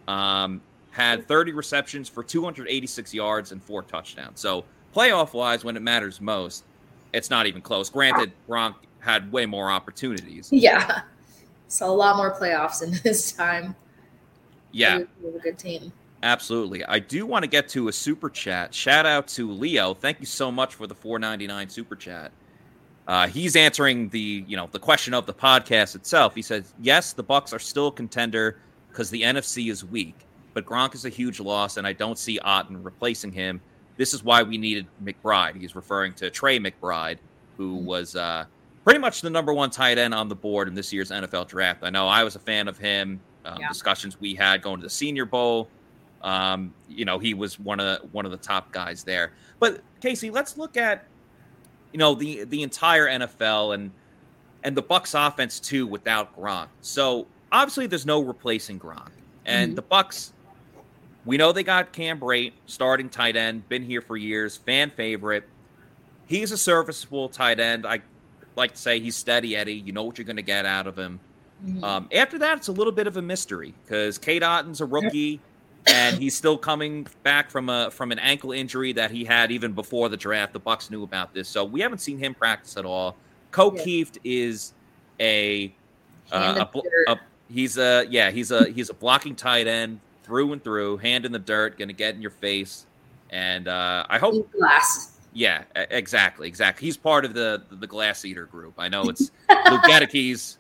[0.08, 0.60] um,
[0.90, 4.40] had 30 receptions for 286 yards and four touchdowns.
[4.40, 6.64] So playoff-wise, when it matters most,
[7.12, 7.88] it's not even close.
[7.88, 10.48] Granted, Gronk had way more opportunities.
[10.50, 11.02] Yeah.
[11.68, 13.74] So a lot more playoffs in this time.
[14.72, 15.92] Yeah, was a good team.
[16.24, 16.84] Absolutely.
[16.86, 18.74] I do want to get to a super chat.
[18.74, 19.94] Shout out to Leo.
[19.94, 22.32] Thank you so much for the 499 super chat.
[23.06, 26.34] Uh, he's answering the, you know, the question of the podcast itself.
[26.34, 28.58] He says, "Yes, the Bucks are still a contender
[28.94, 30.14] because the NFC is weak.
[30.54, 33.60] but Gronk is a huge loss, and I don't see Otton replacing him.
[33.96, 35.56] This is why we needed McBride.
[35.60, 37.18] He's referring to Trey McBride,
[37.56, 37.86] who mm-hmm.
[37.86, 38.44] was uh,
[38.84, 41.82] pretty much the number one tight end on the board in this year's NFL draft.
[41.82, 43.20] I know I was a fan of him.
[43.44, 43.68] Um, yeah.
[43.68, 45.68] Discussions we had going to the Senior Bowl.
[46.22, 49.32] Um, you know, he was one of one of the top guys there.
[49.58, 51.04] But Casey, let's look at
[51.94, 53.92] you know the the entire NFL and
[54.64, 56.66] and the Bucks offense too without Gronk.
[56.80, 59.12] So obviously, there's no replacing Gronk,
[59.46, 59.76] and mm-hmm.
[59.76, 60.32] the Bucks.
[61.24, 65.48] We know they got Cam Brate, starting tight end, been here for years, fan favorite.
[66.26, 67.86] He's a serviceable tight end.
[67.86, 68.00] I
[68.56, 69.74] like to say he's steady Eddie.
[69.74, 71.20] You know what you're going to get out of him.
[71.64, 71.84] Mm-hmm.
[71.84, 75.40] Um, after that, it's a little bit of a mystery because Cade Otton's a rookie
[75.86, 79.72] and he's still coming back from a from an ankle injury that he had even
[79.72, 80.52] before the draft.
[80.52, 83.16] The Bucks knew about this, so we haven't seen him practice at all.
[83.50, 84.04] Ko yeah.
[84.24, 84.72] is
[85.20, 85.72] a,
[86.32, 90.64] uh, a, a, he's a yeah he's a he's a blocking tight end through and
[90.64, 92.86] through, hand in the dirt, going to get in your face,
[93.30, 95.10] and uh, I hope glass.
[95.32, 96.86] Yeah, exactly, exactly.
[96.86, 98.74] He's part of the the, glass eater group.
[98.78, 99.32] I know it's
[99.70, 100.58] Luke Goedeke's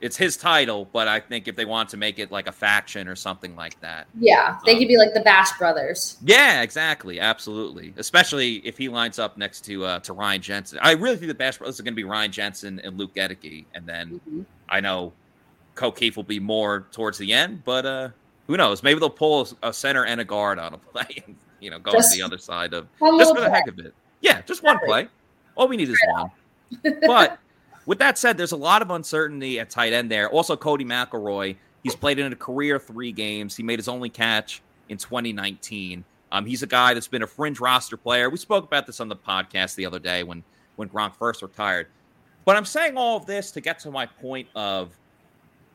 [0.00, 3.08] it's his title, but I think if they want to make it like a faction
[3.08, 4.06] or something like that.
[4.18, 6.18] Yeah, they um, could be like the Bash Brothers.
[6.24, 7.92] Yeah, exactly, absolutely.
[7.96, 10.78] Especially if he lines up next to uh, to Ryan Jensen.
[10.82, 13.64] I really think the Bash Brothers are going to be Ryan Jensen and Luke Goedeke,
[13.74, 14.42] and then mm-hmm.
[14.68, 15.12] I know
[15.74, 18.08] Ko will be more towards the end, but uh,
[18.46, 18.82] who knows?
[18.82, 21.92] Maybe they'll pull a center and a guard on a play, and you know, go
[21.92, 23.94] just to the other side of just for the heck of it.
[24.20, 25.08] Yeah, just one play.
[25.56, 26.30] All we need is one.
[27.06, 27.38] But
[27.88, 30.28] with that said, there's a lot of uncertainty at tight end there.
[30.28, 33.56] Also, Codey McElroy, he's played in a career three games.
[33.56, 36.04] He made his only catch in 2019.
[36.30, 38.28] Um, he's a guy that's been a fringe roster player.
[38.28, 40.44] We spoke about this on the podcast the other day when
[40.76, 41.86] when Gronk first retired.
[42.44, 44.94] But I'm saying all of this to get to my point of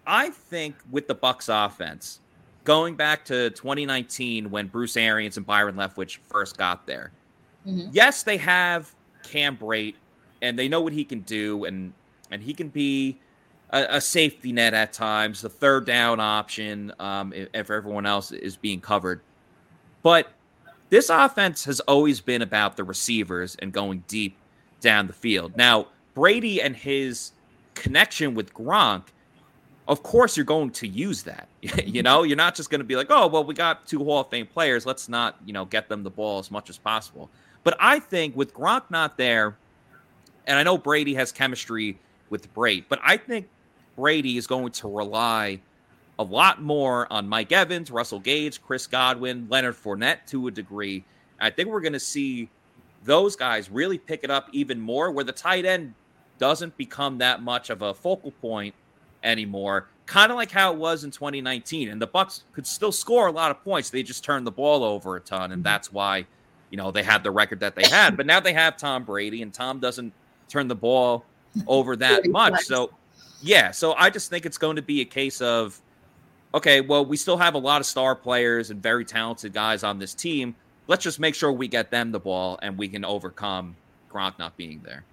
[0.05, 2.19] I think with the Bucks offense,
[2.63, 7.11] going back to 2019 when Bruce Arians and Byron Leftwich first got there.
[7.65, 7.89] Mm-hmm.
[7.91, 9.95] Yes, they have Cam Brate
[10.43, 11.91] and they know what he can do and
[12.33, 13.19] and he can be
[13.69, 18.31] a, a safety net at times, the third down option um, if, if everyone else
[18.31, 19.21] is being covered.
[20.01, 20.27] But
[20.89, 24.35] this offense has always been about the receivers and going deep
[24.81, 25.55] down the field.
[25.55, 27.31] Now, Brady and his
[27.75, 29.03] connection with Gronk,
[29.87, 31.47] of course, you're going to use that.
[31.85, 34.21] you know, you're not just going to be like, oh, well, we got two Hall
[34.21, 34.85] of Fame players.
[34.85, 37.29] Let's not, you know, get them the ball as much as possible.
[37.63, 39.55] But I think with Gronk not there,
[40.45, 41.97] and I know Brady has chemistry
[42.33, 42.85] with Brate.
[42.89, 43.47] But I think
[43.95, 45.61] Brady is going to rely
[46.17, 51.05] a lot more on Mike Evans, Russell Gage, Chris Godwin, Leonard Fournette to a degree.
[51.39, 52.49] I think we're going to see
[53.03, 55.93] those guys really pick it up even more, where the tight end
[56.39, 58.73] doesn't become that much of a focal point
[59.23, 59.87] anymore.
[60.07, 63.31] Kind of like how it was in 2019, and the Bucks could still score a
[63.31, 63.91] lot of points.
[63.91, 66.25] They just turned the ball over a ton, and that's why
[66.71, 68.17] you know they had the record that they had.
[68.17, 70.11] But now they have Tom Brady, and Tom doesn't
[70.49, 71.25] turn the ball
[71.67, 72.63] over that much.
[72.63, 72.91] So,
[73.41, 75.79] yeah, so I just think it's going to be a case of,
[76.53, 79.99] okay, well, we still have a lot of star players and very talented guys on
[79.99, 80.55] this team.
[80.87, 83.75] Let's just make sure we get them the ball and we can overcome
[84.11, 85.03] Gronk not being there.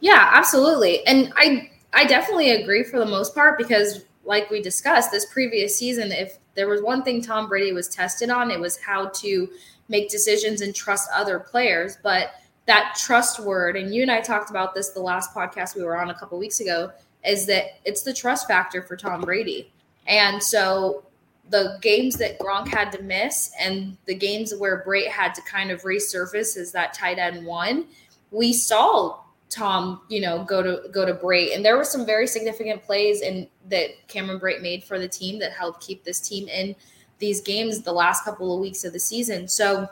[0.00, 1.06] Yeah, absolutely.
[1.06, 5.76] And I I definitely agree for the most part because like we discussed this previous
[5.76, 9.48] season if there was one thing Tom Brady was tested on it was how to
[9.88, 12.32] make decisions and trust other players, but
[12.66, 15.96] that trust word, and you and I talked about this the last podcast we were
[15.96, 16.92] on a couple weeks ago,
[17.24, 19.70] is that it's the trust factor for Tom Brady.
[20.06, 21.04] And so
[21.50, 25.70] the games that Gronk had to miss and the games where Brate had to kind
[25.70, 27.86] of resurface as that tight end one,
[28.30, 29.18] we saw
[29.50, 31.54] Tom, you know, go to go to Brate.
[31.54, 35.38] And there were some very significant plays in that Cameron Brate made for the team
[35.40, 36.74] that helped keep this team in
[37.18, 39.46] these games the last couple of weeks of the season.
[39.46, 39.88] So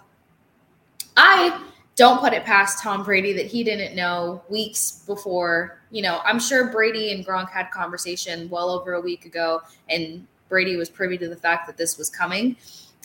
[1.17, 1.63] I
[2.01, 5.83] don't put it past Tom Brady that he didn't know weeks before.
[5.91, 9.61] You know, I'm sure Brady and Gronk had conversation well over a week ago,
[9.91, 12.57] and Brady was privy to the fact that this was coming.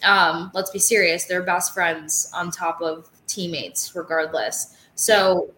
[0.03, 4.77] Um, let's be serious; they're best friends on top of teammates, regardless.
[4.95, 5.49] So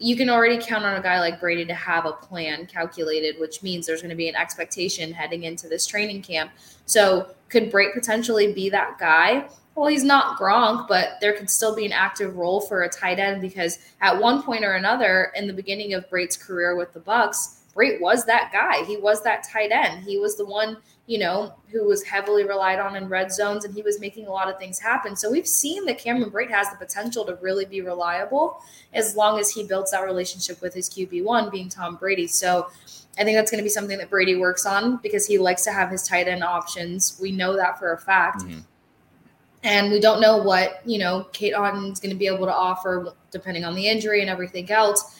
[0.00, 3.62] you can already count on a guy like Brady to have a plan calculated, which
[3.62, 6.50] means there's going to be an expectation heading into this training camp.
[6.86, 9.48] So could Brady potentially be that guy?
[9.74, 13.18] Well, he's not Gronk, but there could still be an active role for a tight
[13.18, 17.00] end because at one point or another in the beginning of Brate's career with the
[17.00, 18.84] Bucks, Brate was that guy.
[18.84, 20.04] He was that tight end.
[20.04, 23.74] He was the one you know, who was heavily relied on in red zones, and
[23.74, 25.14] he was making a lot of things happen.
[25.14, 28.62] So we've seen that Cameron Brate has the potential to really be reliable
[28.94, 32.26] as long as he builds that relationship with his QB1 being Tom Brady.
[32.26, 32.68] So
[33.18, 35.72] I think that's going to be something that Brady works on because he likes to
[35.72, 37.18] have his tight end options.
[37.20, 38.42] We know that for a fact.
[38.42, 38.60] Mm-hmm.
[39.64, 43.12] And we don't know what, you know, Cade Otton's going to be able to offer
[43.30, 45.18] depending on the injury and everything else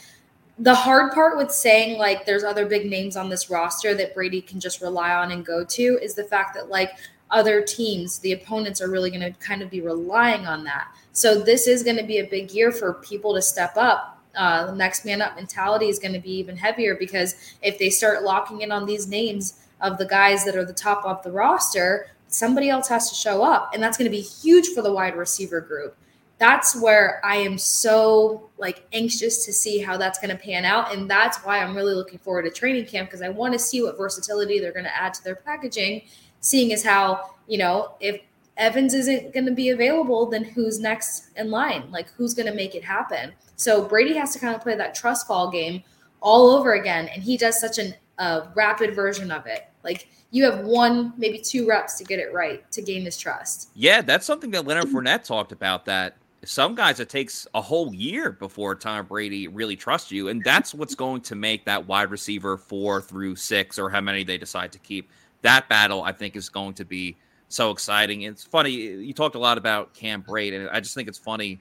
[0.58, 4.40] the hard part with saying like there's other big names on this roster that Brady
[4.40, 6.92] can just rely on and go to is the fact that like
[7.30, 10.88] other teams, the opponents are really going to kind of be relying on that.
[11.12, 14.22] So this is going to be a big year for people to step up.
[14.36, 17.90] Uh, the next man up mentality is going to be even heavier because if they
[17.90, 21.30] start locking in on these names of the guys that are the top of the
[21.30, 24.92] roster, somebody else has to show up, and that's going to be huge for the
[24.92, 25.96] wide receiver group
[26.38, 30.94] that's where I am so like anxious to see how that's going to pan out.
[30.94, 33.82] And that's why I'm really looking forward to training camp because I want to see
[33.82, 36.02] what versatility they're going to add to their packaging,
[36.40, 38.20] seeing as how, you know, if
[38.56, 41.90] Evans isn't going to be available, then who's next in line?
[41.90, 43.32] Like who's going to make it happen?
[43.56, 45.82] So Brady has to kind of play that trust fall game
[46.20, 47.08] all over again.
[47.08, 49.68] And he does such an, a rapid version of it.
[49.82, 53.70] Like you have one, maybe two reps to get it right to gain his trust.
[53.74, 57.92] Yeah, that's something that Leonard Fournette talked about that some guys it takes a whole
[57.94, 62.10] year before Tom Brady really trusts you, and that's what's going to make that wide
[62.10, 65.10] receiver four through six or how many they decide to keep.
[65.42, 67.16] That battle, I think, is going to be
[67.48, 68.22] so exciting.
[68.22, 71.60] It's funny you talked a lot about Cam Brate, and I just think it's funny.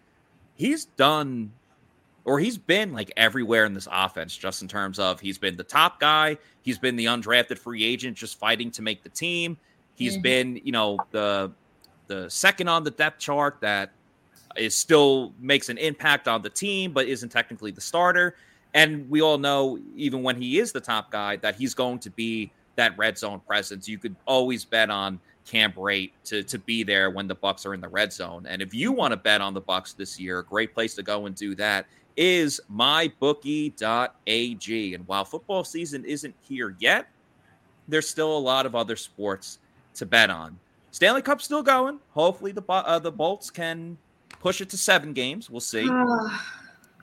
[0.56, 1.52] He's done,
[2.26, 5.64] or he's been like everywhere in this offense, just in terms of he's been the
[5.64, 9.58] top guy, he's been the undrafted free agent, just fighting to make the team.
[9.96, 10.22] He's mm-hmm.
[10.22, 11.52] been, you know, the
[12.08, 13.92] the second on the depth chart that
[14.56, 18.36] is still makes an impact on the team, but isn't technically the starter.
[18.74, 22.10] And we all know, even when he is the top guy, that he's going to
[22.10, 23.88] be that red zone presence.
[23.88, 27.74] You could always bet on Cam Brate to to be there when the Bucks are
[27.74, 28.46] in the red zone.
[28.48, 31.04] And if you want to bet on the Bucks this year, a great place to
[31.04, 31.86] go and do that
[32.18, 33.74] is mybookie.ag.
[34.94, 37.08] And while football season isn't here yet,
[37.88, 39.60] there's still a lot of other sports
[39.96, 40.58] to bet on.
[40.92, 42.00] Stanley Cup's still going.
[42.12, 43.98] Hopefully the uh, the Bolts can
[44.40, 45.50] push it to seven games.
[45.50, 45.90] We'll see.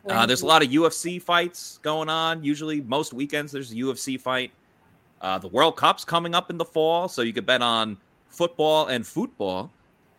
[0.09, 2.43] Uh, there's a lot of UFC fights going on.
[2.43, 4.53] Usually, most weekends there's a UFC fight.
[5.21, 7.99] Uh, the World Cup's coming up in the fall, so you could bet on
[8.29, 9.71] football and football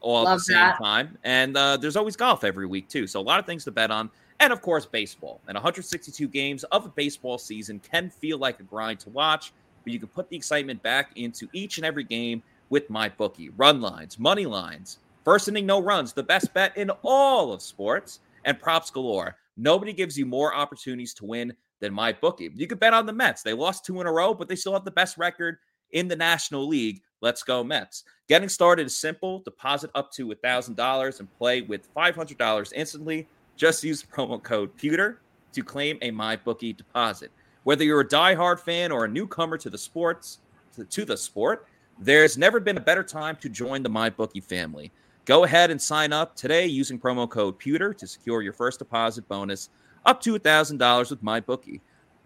[0.01, 0.77] all Love at the same that.
[0.77, 1.17] time.
[1.23, 3.89] And uh, there's always golf every week too, so a lot of things to bet
[3.89, 4.09] on.
[4.41, 5.39] And of course, baseball.
[5.47, 9.53] And 162 games of a baseball season can feel like a grind to watch,
[9.85, 13.49] but you can put the excitement back into each and every game with my bookie.
[13.51, 18.21] Run lines, money lines, First inning, no runs, the best bet in all of sports,
[18.43, 19.37] and props galore.
[19.55, 22.49] Nobody gives you more opportunities to win than my bookie.
[22.55, 23.43] You could bet on the Mets.
[23.43, 25.57] They lost two in a row, but they still have the best record
[25.91, 27.01] in the National League.
[27.21, 28.03] Let's go, Mets.
[28.27, 29.39] Getting started is simple.
[29.39, 33.27] Deposit up to $1,000 and play with $500 instantly.
[33.61, 35.19] Just use promo code PEWTER
[35.53, 37.29] to claim a MyBookie deposit.
[37.61, 40.39] Whether you're a diehard fan or a newcomer to the sports,
[40.89, 41.67] to, the sport,
[41.99, 44.91] there's never been a better time to join the MyBookie family.
[45.25, 49.27] Go ahead and sign up today using promo code Pewter to secure your first deposit
[49.29, 49.69] bonus
[50.07, 51.81] up to $1,000 with MyBookie.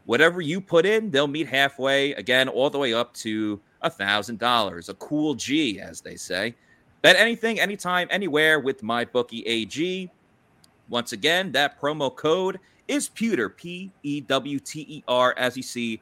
[0.05, 4.88] Whatever you put in, they'll meet halfway, again, all the way up to $1,000.
[4.88, 6.55] A cool G, as they say.
[7.01, 10.09] Bet anything, anytime, anywhere with MyBookie AG.
[10.89, 15.63] Once again, that promo code is Pewter, P E W T E R, as you
[15.63, 16.01] see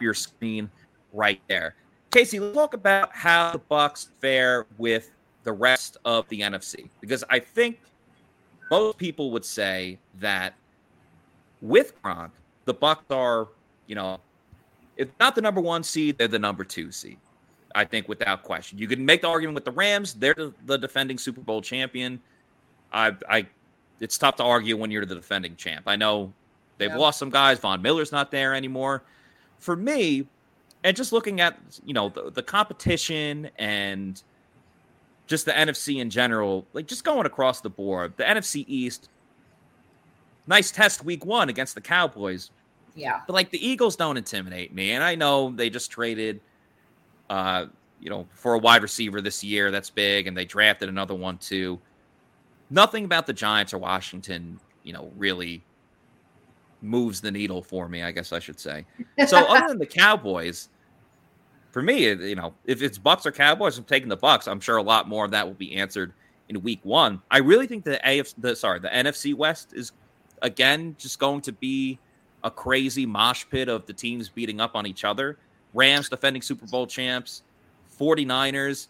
[0.00, 0.70] your screen
[1.12, 1.74] right there.
[2.10, 5.10] Casey, let's talk about how the Bucks fare with
[5.44, 7.80] the rest of the NFC because I think
[8.70, 10.54] most people would say that
[11.60, 12.30] with Gronk,
[12.64, 13.48] the Bucks are,
[13.86, 14.20] you know,
[14.96, 17.18] if not the number one seed, they're the number two seed.
[17.74, 18.78] I think without question.
[18.78, 22.20] You can make the argument with the Rams; they're the, the defending Super Bowl champion.
[22.92, 23.46] I, I,
[24.00, 25.84] it's tough to argue when you're the defending champ.
[25.86, 26.32] I know
[26.78, 26.96] they've yeah.
[26.96, 27.58] lost some guys.
[27.58, 29.02] Von Miller's not there anymore.
[29.58, 30.26] For me,
[30.84, 34.22] and just looking at you know the, the competition and
[35.26, 39.08] just the NFC in general, like just going across the board, the NFC East,
[40.46, 42.50] nice test week one against the Cowboys.
[42.94, 43.20] Yeah.
[43.26, 44.92] But like the Eagles don't intimidate me.
[44.92, 46.40] And I know they just traded
[47.30, 47.66] uh,
[48.00, 51.38] you know, for a wide receiver this year that's big, and they drafted another one
[51.38, 51.78] too.
[52.70, 55.62] Nothing about the Giants or Washington, you know, really
[56.82, 58.84] moves the needle for me, I guess I should say.
[59.26, 60.68] So other than the Cowboys,
[61.70, 64.48] for me, you know, if it's Bucks or Cowboys, I'm taking the Bucks.
[64.48, 66.12] I'm sure a lot more of that will be answered
[66.48, 67.20] in Week One.
[67.30, 69.92] I really think the AFC, the sorry, the NFC West is
[70.42, 71.98] again just going to be
[72.44, 75.38] a crazy mosh pit of the teams beating up on each other.
[75.74, 77.42] Rams defending Super Bowl champs,
[77.98, 78.88] 49ers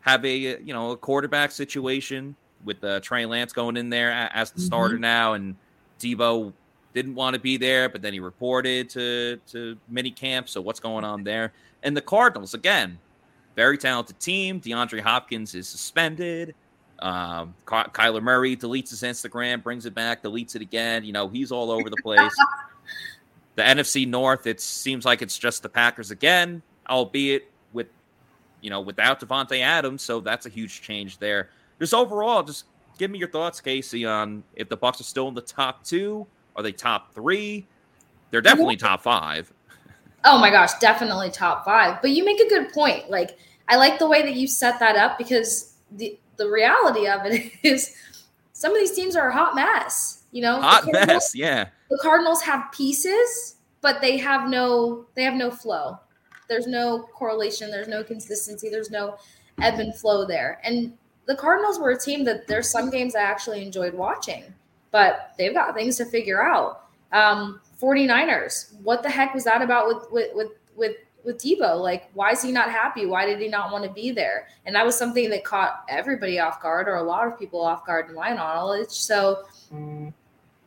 [0.00, 2.34] have a you know a quarterback situation
[2.64, 5.02] with uh, Trey Lance going in there as the starter mm-hmm.
[5.02, 5.56] now, and
[5.98, 6.52] Deebo
[6.94, 10.48] didn't want to be there, but then he reported to to mini camp.
[10.48, 11.52] So what's going on there?
[11.82, 12.98] And the Cardinals again,
[13.56, 14.60] very talented team.
[14.60, 16.54] DeAndre Hopkins is suspended.
[17.00, 21.04] Um, Ky- Kyler Murray deletes his Instagram, brings it back, deletes it again.
[21.04, 22.34] You know, he's all over the place.
[23.56, 27.88] the NFC North, it seems like it's just the Packers again, albeit with,
[28.60, 30.02] you know, without Davante Adams.
[30.02, 31.50] So that's a huge change there.
[31.78, 32.64] Just overall, just
[32.98, 36.26] give me your thoughts, Casey, on if the Bucks are still in the top two.
[36.56, 37.66] Are they top three?
[38.30, 39.52] They're definitely top five.
[40.24, 42.00] Oh my gosh, definitely top five.
[42.00, 43.10] But you make a good point.
[43.10, 47.24] Like, I like the way that you set that up because the the reality of
[47.26, 47.94] it is
[48.52, 50.24] some of these teams are a hot mess.
[50.32, 51.34] You know, hot mess.
[51.34, 51.68] Yeah.
[51.90, 55.98] The Cardinals have pieces, but they have no they have no flow.
[56.48, 57.70] There's no correlation.
[57.70, 58.68] There's no consistency.
[58.68, 59.16] There's no
[59.60, 60.60] ebb and flow there.
[60.64, 60.94] And
[61.26, 64.44] the Cardinals were a team that there's some games I actually enjoyed watching,
[64.90, 66.82] but they've got things to figure out.
[67.12, 71.80] Um, 49ers, what the heck was that about with with with with with Deebo.
[71.80, 73.06] Like, why is he not happy?
[73.06, 74.48] Why did he not want to be there?
[74.66, 77.86] And that was something that caught everybody off guard, or a lot of people off
[77.86, 78.90] guard in my knowledge.
[78.90, 79.44] So,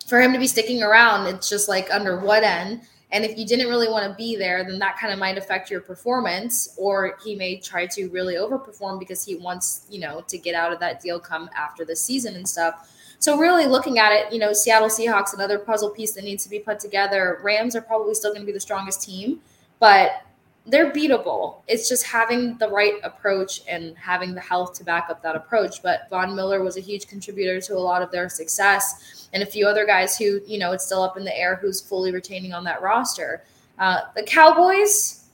[0.08, 2.82] for him to be sticking around, it's just like under what end?
[3.12, 5.72] And if you didn't really want to be there, then that kind of might affect
[5.72, 10.38] your performance, or he may try to really overperform because he wants, you know, to
[10.38, 12.92] get out of that deal come after the season and stuff.
[13.20, 16.50] So really looking at it, you know, Seattle Seahawks, another puzzle piece that needs to
[16.50, 17.40] be put together.
[17.44, 19.40] Rams are probably still going to be the strongest team,
[19.80, 20.24] but
[20.68, 21.62] they're beatable.
[21.68, 25.82] It's just having the right approach and having the health to back up that approach.
[25.82, 29.46] But Von Miller was a huge contributor to a lot of their success, and a
[29.46, 32.54] few other guys who, you know, it's still up in the air who's fully retaining
[32.54, 33.44] on that roster.
[33.80, 35.26] Uh, the Cowboys,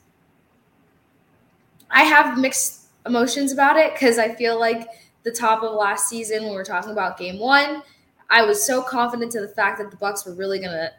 [1.89, 4.87] I have mixed emotions about it because I feel like
[5.23, 7.81] the top of last season when we were talking about game one,
[8.29, 10.91] I was so confident to the fact that the Bucks were really going to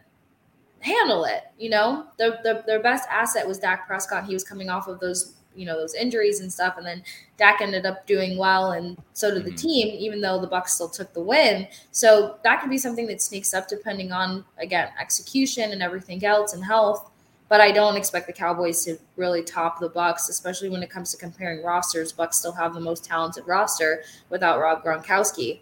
[0.85, 1.43] handle it.
[1.57, 4.25] You know, their, their, their best asset was Dak Prescott.
[4.25, 6.75] He was coming off of those, you know, those injuries and stuff.
[6.77, 7.03] And then
[7.37, 9.57] Dak ended up doing well, and so did the mm-hmm.
[9.57, 11.67] team, even though the Bucks still took the win.
[11.91, 16.53] So that could be something that sneaks up depending on again execution and everything else
[16.53, 17.11] and health.
[17.47, 21.11] But I don't expect the Cowboys to really top the Bucks, especially when it comes
[21.11, 22.11] to comparing rosters.
[22.11, 25.59] Bucs still have the most talented roster without Rob Gronkowski.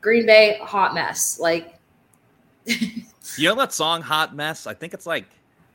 [0.00, 1.38] Green Bay, hot mess.
[1.38, 1.78] Like
[3.36, 4.66] you know that song "Hot Mess"?
[4.66, 5.26] I think it's like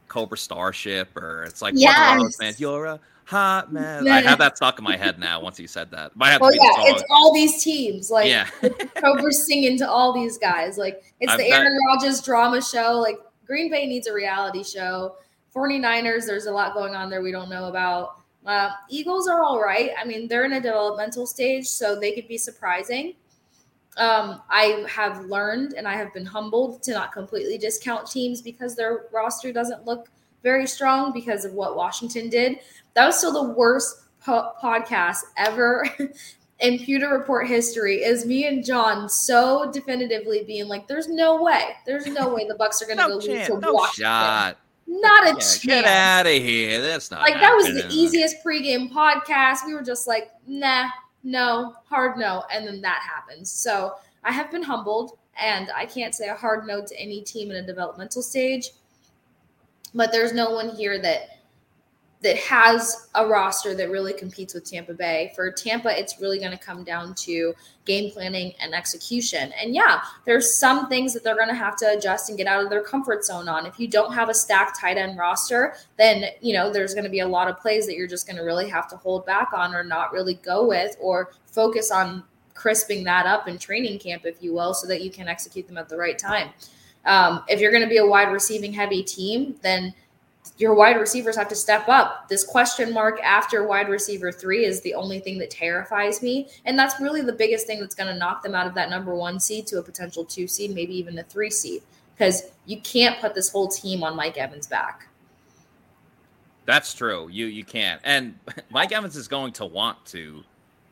[0.08, 2.40] Cobra Starship, or it's like yes.
[2.40, 4.06] Man, you're a hot mess.
[4.06, 5.42] I have that stuck in my head now.
[5.42, 8.12] Once you said that, might have well, yeah, it's all these teams.
[8.12, 8.48] Like yeah,
[8.96, 10.78] Cobra's singing to all these guys.
[10.78, 13.00] Like it's I'm the Aaron Rodgers drama show.
[13.00, 15.16] Like Green Bay needs a reality show.
[15.56, 18.22] 49ers, there's a lot going on there we don't know about.
[18.46, 19.92] Uh, Eagles are all right.
[20.00, 23.14] I mean, they're in a developmental stage, so they could be surprising
[23.98, 28.76] um, I have learned and I have been humbled to not completely discount teams because
[28.76, 30.10] their roster doesn't look
[30.42, 32.60] very strong because of what Washington did.
[32.96, 35.88] That was still the worst po- podcast ever
[36.60, 37.98] in Pewter Report history.
[37.98, 42.56] Is me and John so definitively being like, "There's no way, there's no way the
[42.56, 44.58] Bucks are going to no go chance, lose to no Washington." Shot.
[44.86, 45.66] Not a yeah, chance.
[45.66, 46.82] Get out of here.
[46.82, 49.66] That's not like that was the easiest pregame podcast.
[49.66, 50.90] We were just like, nah,
[51.24, 52.44] no, hard no.
[52.52, 53.52] And then that happens.
[53.52, 57.52] So I have been humbled, and I can't say a hard no to any team
[57.52, 58.72] in a developmental stage.
[59.94, 61.33] But there's no one here that
[62.24, 65.34] that has a roster that really competes with Tampa Bay.
[65.36, 67.54] For Tampa, it's really going to come down to
[67.84, 69.52] game planning and execution.
[69.62, 72.64] And yeah, there's some things that they're going to have to adjust and get out
[72.64, 73.66] of their comfort zone on.
[73.66, 77.10] If you don't have a stacked tight end roster, then, you know, there's going to
[77.10, 79.52] be a lot of plays that you're just going to really have to hold back
[79.54, 84.26] on or not really go with or focus on crisping that up in training camp,
[84.26, 86.52] if you will, so that you can execute them at the right time.
[87.06, 89.94] Um, if you're going to be a wide receiving heavy team, then
[90.58, 92.28] your wide receivers have to step up.
[92.30, 96.50] This question mark after wide receiver three is the only thing that terrifies me.
[96.66, 99.16] And that's really the biggest thing that's going to knock them out of that number
[99.16, 101.82] one seed to a potential two seed, maybe even a three seed,
[102.16, 105.08] because you can't put this whole team on Mike Evans' back.
[106.66, 107.28] That's true.
[107.30, 108.00] You you can't.
[108.04, 108.38] And
[108.70, 110.44] Mike Evans is going to want to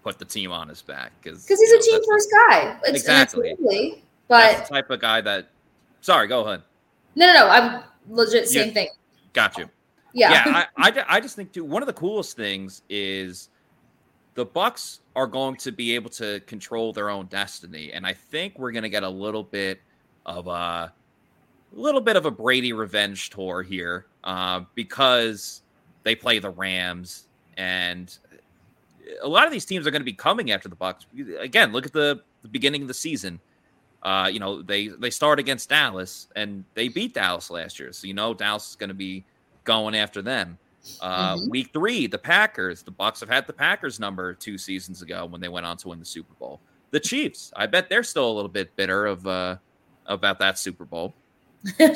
[0.03, 2.77] put the team on his back because he's you know, a team first guy.
[2.83, 3.55] It's, exactly.
[4.27, 5.49] but that's the type of guy that.
[6.01, 6.63] Sorry, go ahead.
[7.15, 7.49] No, no, no.
[7.49, 8.89] I'm legit same you, thing.
[9.33, 9.69] Got you.
[10.13, 10.31] Yeah.
[10.31, 10.65] Yeah.
[10.77, 11.63] I, I, I just think too.
[11.63, 13.49] One of the coolest things is
[14.33, 18.57] the Bucks are going to be able to control their own destiny, and I think
[18.57, 19.81] we're going to get a little bit
[20.25, 20.93] of a,
[21.73, 25.63] little bit of a Brady revenge tour here uh, because
[26.03, 27.27] they play the Rams,
[27.57, 28.17] and
[29.21, 31.05] a lot of these teams are going to be coming after the Bucks.
[31.39, 33.39] Again, look at the, the beginning of the season.
[34.03, 37.93] Uh, you know, they they start against Dallas and they beat Dallas last year.
[37.93, 39.23] So you know Dallas is going to be
[39.63, 40.57] going after them.
[40.99, 41.49] Uh, mm-hmm.
[41.49, 42.81] Week three, the Packers.
[42.81, 45.89] The Bucks have had the Packers number two seasons ago when they went on to
[45.89, 46.59] win the Super Bowl.
[46.89, 49.57] The Chiefs, I bet they're still a little bit bitter of uh,
[50.07, 51.13] about that Super Bowl.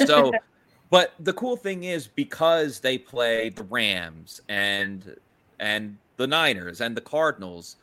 [0.06, 0.32] So,
[0.90, 5.16] but the cool thing is because they play the Rams and
[5.60, 7.78] and the Niners and the Cardinals.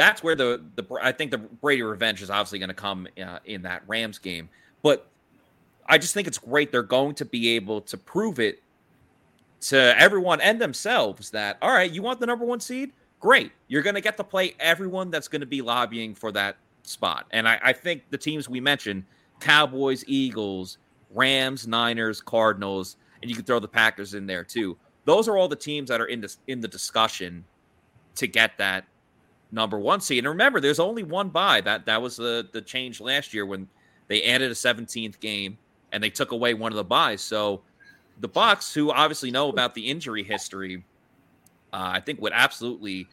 [0.00, 3.40] That's where the the I think the Brady revenge is obviously going to come uh,
[3.44, 4.48] in that Rams game.
[4.82, 5.06] But
[5.84, 8.62] I just think it's great they're going to be able to prove it
[9.60, 12.92] to everyone and themselves that all right, you want the number one seed?
[13.20, 16.56] Great, you're going to get to play everyone that's going to be lobbying for that
[16.82, 17.26] spot.
[17.32, 19.04] And I, I think the teams we mentioned
[19.38, 20.78] Cowboys, Eagles,
[21.10, 24.78] Rams, Niners, Cardinals, and you can throw the Packers in there too.
[25.04, 27.44] Those are all the teams that are in this in the discussion
[28.14, 28.86] to get that
[29.52, 30.18] number one seed.
[30.18, 31.60] And remember, there's only one bye.
[31.60, 33.68] That that was the the change last year when
[34.08, 35.56] they added a 17th game
[35.92, 37.20] and they took away one of the buys.
[37.20, 37.62] So
[38.20, 40.84] the Bucks, who obviously know about the injury history,
[41.72, 43.06] uh, I think would absolutely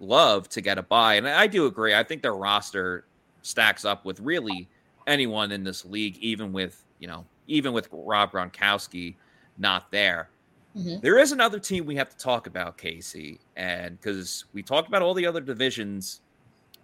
[0.00, 1.14] love to get a buy.
[1.14, 1.94] And I do agree.
[1.94, 3.04] I think their roster
[3.42, 4.68] stacks up with really
[5.06, 9.14] anyone in this league, even with you know, even with Rob Gronkowski
[9.58, 10.28] not there.
[10.76, 11.00] Mm-hmm.
[11.02, 15.02] there is another team we have to talk about, Casey, and because we talked about
[15.02, 16.22] all the other divisions,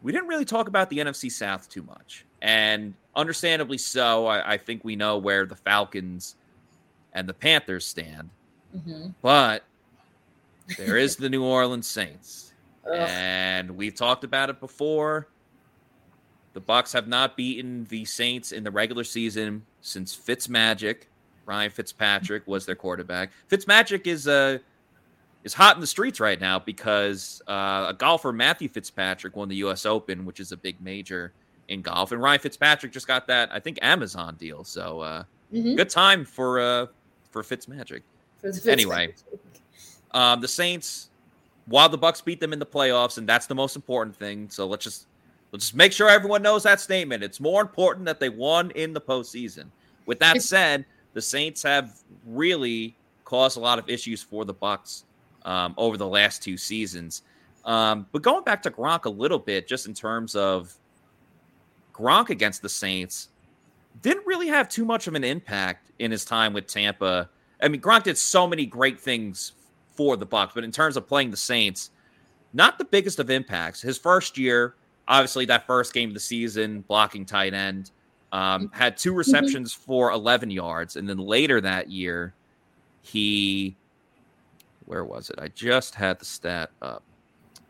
[0.02, 4.26] we didn't really talk about the NFC South too much, and understandably so.
[4.26, 6.36] I, I think we know where the Falcons
[7.14, 8.28] and the Panthers stand,
[8.76, 9.08] mm-hmm.
[9.22, 9.64] but
[10.76, 12.52] there is the New Orleans Saints,
[12.92, 15.28] and we've talked about it before.
[16.52, 21.04] The Bucks have not beaten the Saints in the regular season since Fitzmagic.
[21.48, 23.30] Ryan Fitzpatrick was their quarterback.
[23.50, 24.58] Fitzmagic is uh
[25.44, 29.56] is hot in the streets right now because uh, a golfer Matthew Fitzpatrick won the
[29.56, 29.86] U.S.
[29.86, 31.32] Open, which is a big major
[31.68, 34.62] in golf, and Ryan Fitzpatrick just got that I think Amazon deal.
[34.62, 35.74] So uh, mm-hmm.
[35.74, 36.86] good time for uh,
[37.30, 38.02] for Fitzmagic.
[38.38, 39.14] For anyway,
[40.12, 41.10] um, the Saints,
[41.66, 44.48] while the Bucks beat them in the playoffs, and that's the most important thing.
[44.50, 45.08] So let's just
[45.52, 47.22] Let's just make sure everyone knows that statement.
[47.22, 49.66] It's more important that they won in the postseason.
[50.06, 50.84] With that said,
[51.14, 55.04] the Saints have really caused a lot of issues for the Bucks
[55.44, 57.22] um, over the last two seasons.
[57.64, 60.74] Um, but going back to Gronk a little bit, just in terms of
[61.92, 63.28] Gronk against the Saints,
[64.02, 67.28] didn't really have too much of an impact in his time with Tampa.
[67.60, 69.52] I mean, Gronk did so many great things
[69.90, 71.90] for the Bucks, but in terms of playing the Saints,
[72.52, 73.82] not the biggest of impacts.
[73.82, 74.76] His first year,
[75.08, 77.90] obviously that first game of the season, blocking tight end,
[78.32, 79.18] um, had two mm-hmm.
[79.18, 82.34] receptions for 11 yards, and then later that year,
[83.02, 83.76] he
[84.88, 85.38] where was it?
[85.38, 87.02] I just had the stat up.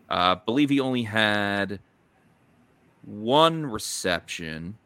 [0.09, 1.81] Uh, I uh, believe he only had
[3.05, 4.79] one reception.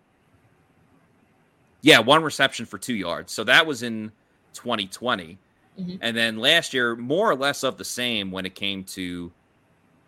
[1.83, 3.33] Yeah, one reception for two yards.
[3.33, 4.11] So that was in
[4.55, 5.39] 2020.
[5.79, 5.97] Mm-hmm.
[6.01, 9.31] And then last year, more or less of the same when it came to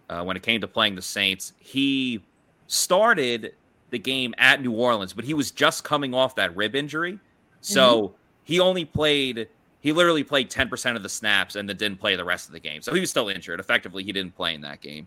[0.09, 1.53] uh, when it came to playing the Saints.
[1.59, 2.23] He
[2.67, 3.55] started
[3.95, 7.21] the game at New Orleans, but he was just coming off that rib injury.
[7.61, 8.15] So mm-hmm.
[8.43, 9.49] he only played,
[9.81, 12.61] he literally played 10% of the snaps and then didn't play the rest of the
[12.61, 12.83] game.
[12.83, 13.61] So he was still injured.
[13.61, 15.07] Effectively, he didn't play in that game.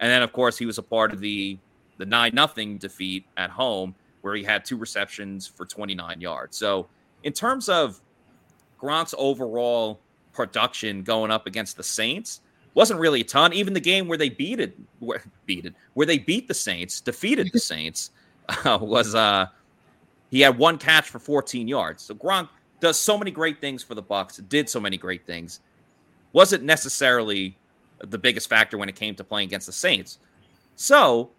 [0.00, 1.56] And then, of course, he was a part of the
[1.96, 6.56] the 9 nothing defeat at home where he had two receptions for 29 yards.
[6.56, 6.88] So,
[7.22, 8.00] in terms of
[8.82, 10.00] Gronk's overall
[10.32, 12.40] production going up against the Saints,
[12.74, 13.52] wasn't really a ton.
[13.52, 17.00] Even the game where they beat it, where, beat it, where they beat the Saints,
[17.00, 18.10] defeated the Saints,
[18.48, 19.46] uh, was uh,
[20.30, 22.02] he had one catch for 14 yards.
[22.02, 22.48] So Gronk
[22.80, 24.38] does so many great things for the Bucks.
[24.38, 25.60] Did so many great things.
[26.32, 27.56] Wasn't necessarily
[27.98, 30.18] the biggest factor when it came to playing against the Saints.
[30.76, 31.30] So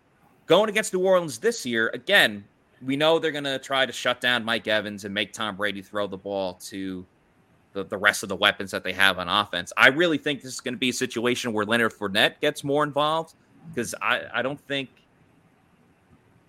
[0.46, 2.46] going against New Orleans this year, again,
[2.82, 5.82] we know they're going to try to shut down Mike Evans and make Tom Brady
[5.82, 7.06] throw the ball to
[7.74, 9.74] the, the rest of the weapons that they have on offense.
[9.76, 12.84] I really think this is going to be a situation where Leonard Fournette gets more
[12.84, 13.36] involved
[13.70, 14.90] because I, I don't think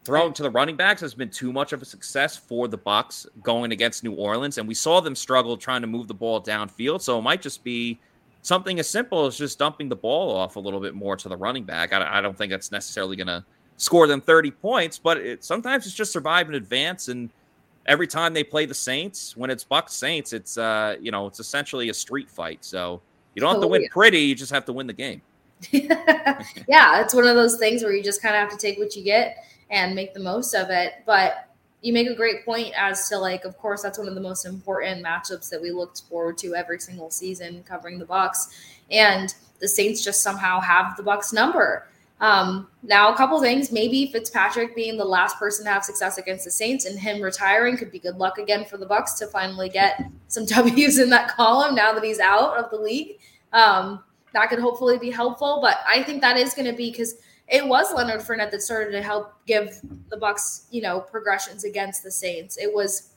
[0.06, 3.26] throwing to the running backs has been too much of a success for the Bucks
[3.42, 7.02] going against New Orleans, and we saw them struggle trying to move the ball downfield.
[7.02, 7.98] So it might just be
[8.42, 11.36] something as simple as just dumping the ball off a little bit more to the
[11.36, 11.92] running back.
[11.92, 13.44] I, I don't think that's necessarily going to
[13.76, 17.30] score them 30 points, but it, sometimes it's just survive in advance and–
[17.86, 21.40] every time they play the Saints, when it's Bucks Saints, it's uh, you know, it's
[21.40, 22.64] essentially a street fight.
[22.64, 23.00] So
[23.34, 25.22] you don't have to win pretty, you just have to win the game.
[25.70, 28.94] yeah, it's one of those things where you just kind of have to take what
[28.94, 30.94] you get and make the most of it.
[31.04, 31.48] But
[31.82, 34.44] you make a great point as to like, of course, that's one of the most
[34.44, 38.48] important matchups that we looked forward to every single season covering the Bucks.
[38.90, 41.86] And the Saints just somehow have the Bucks number.
[42.18, 43.70] Um, now, a couple things.
[43.70, 47.76] Maybe Fitzpatrick being the last person to have success against the Saints and him retiring
[47.76, 51.28] could be good luck again for the Bucks to finally get some W's in that
[51.28, 53.18] column now that he's out of the league.
[53.52, 54.02] Um,
[54.32, 55.60] that could hopefully be helpful.
[55.60, 57.16] But I think that is going to be because
[57.48, 62.02] it was Leonard Fournette that started to help give the Bucks, you know, progressions against
[62.02, 62.58] the Saints.
[62.58, 63.10] It was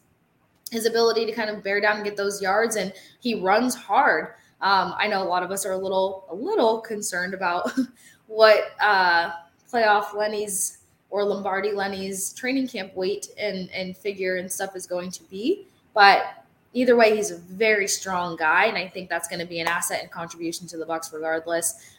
[0.72, 4.36] his ability to kind of bear down and get those yards, and he runs hard.
[4.62, 7.72] Um, I know a lot of us are a little a little concerned about
[8.28, 9.32] what uh,
[9.72, 15.10] playoff Lenny's or Lombardi Lenny's training camp weight and and figure and stuff is going
[15.12, 15.66] to be,
[15.96, 19.60] but either way, he's a very strong guy, and I think that's going to be
[19.60, 21.98] an asset and contribution to the Bucks regardless.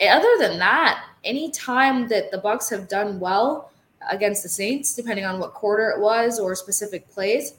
[0.00, 3.70] Other than that, any time that the Bucks have done well
[4.10, 7.54] against the Saints, depending on what quarter it was or specific plays,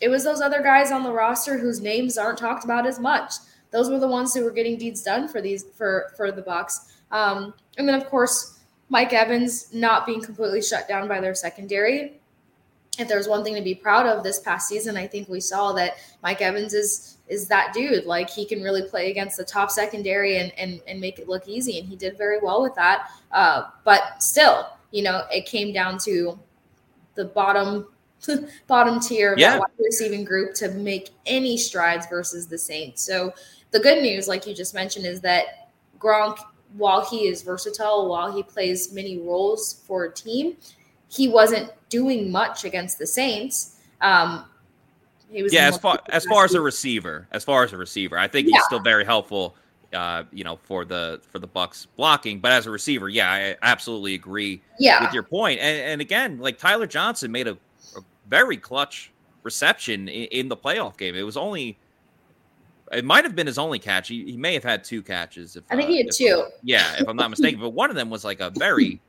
[0.00, 3.32] it was those other guys on the roster whose names aren't talked about as much.
[3.70, 6.92] Those were the ones who were getting deeds done for these for for the Bucks.
[7.10, 12.20] Um, and then of course Mike Evans not being completely shut down by their secondary.
[12.98, 15.72] If there's one thing to be proud of this past season, I think we saw
[15.72, 18.04] that Mike Evans is is that dude.
[18.04, 21.48] Like he can really play against the top secondary and and, and make it look
[21.48, 23.08] easy, and he did very well with that.
[23.32, 26.38] Uh, but still, you know, it came down to
[27.14, 27.88] the bottom
[28.66, 29.60] bottom tier of yeah.
[29.78, 33.02] receiving group to make any strides versus the Saints.
[33.02, 33.32] So
[33.70, 36.38] the good news, like you just mentioned, is that Gronk,
[36.76, 40.56] while he is versatile, while he plays many roles for a team,
[41.08, 43.76] he wasn't doing much against the Saints.
[44.00, 44.46] Um,
[45.30, 48.18] he was yeah, as far as far as a receiver, as far as a receiver,
[48.18, 48.56] I think yeah.
[48.56, 49.54] he's still very helpful.
[49.92, 53.56] Uh, you know, for the for the Bucks blocking, but as a receiver, yeah, I
[53.62, 55.04] absolutely agree yeah.
[55.04, 55.60] with your point.
[55.60, 57.56] And, and again, like Tyler Johnson made a
[58.28, 59.12] very clutch
[59.44, 61.14] reception in, in, the playoff game.
[61.14, 61.78] It was only,
[62.90, 64.08] it might have been his only catch.
[64.08, 65.54] He, he may have had two catches.
[65.54, 66.44] If, I think uh, he had if, two.
[66.64, 67.60] Yeah, if I'm not mistaken.
[67.60, 69.00] but one of them was like a very,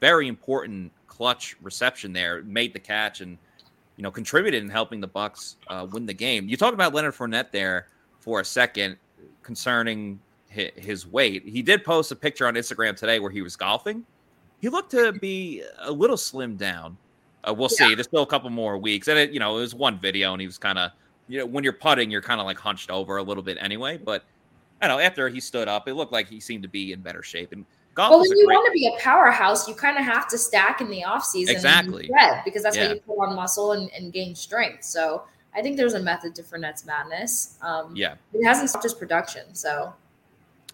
[0.00, 2.42] very important clutch reception there.
[2.44, 3.36] Made the catch and
[3.96, 6.48] you know contributed in helping the Bucks uh, win the game.
[6.48, 7.88] You talked about Leonard Fournette there
[8.20, 8.96] for a second
[9.42, 10.18] concerning
[10.48, 11.46] his, weight.
[11.46, 14.04] He did post a picture on Instagram today where he was golfing.
[14.62, 16.96] He looked to be a little slimmed down.
[17.44, 17.88] Uh, we'll yeah.
[17.88, 17.94] see.
[17.94, 20.40] There's still a couple more weeks, and it, you know, it was one video, and
[20.40, 20.90] he was kind of,
[21.28, 23.98] you know, when you're putting, you're kind of like hunched over a little bit anyway.
[23.98, 24.24] But
[24.80, 25.04] I don't know.
[25.04, 27.52] After he stood up, it looked like he seemed to be in better shape.
[27.52, 28.10] And golf.
[28.10, 30.90] Well, when you want to be a powerhouse, you kind of have to stack in
[30.90, 32.10] the off season, exactly,
[32.44, 32.88] because that's yeah.
[32.88, 34.84] how you put on muscle and, and, gain strength.
[34.84, 35.24] So
[35.54, 37.58] I think there's a method to Fournette's madness.
[37.62, 39.54] Um, yeah, it hasn't stopped his production.
[39.54, 39.92] So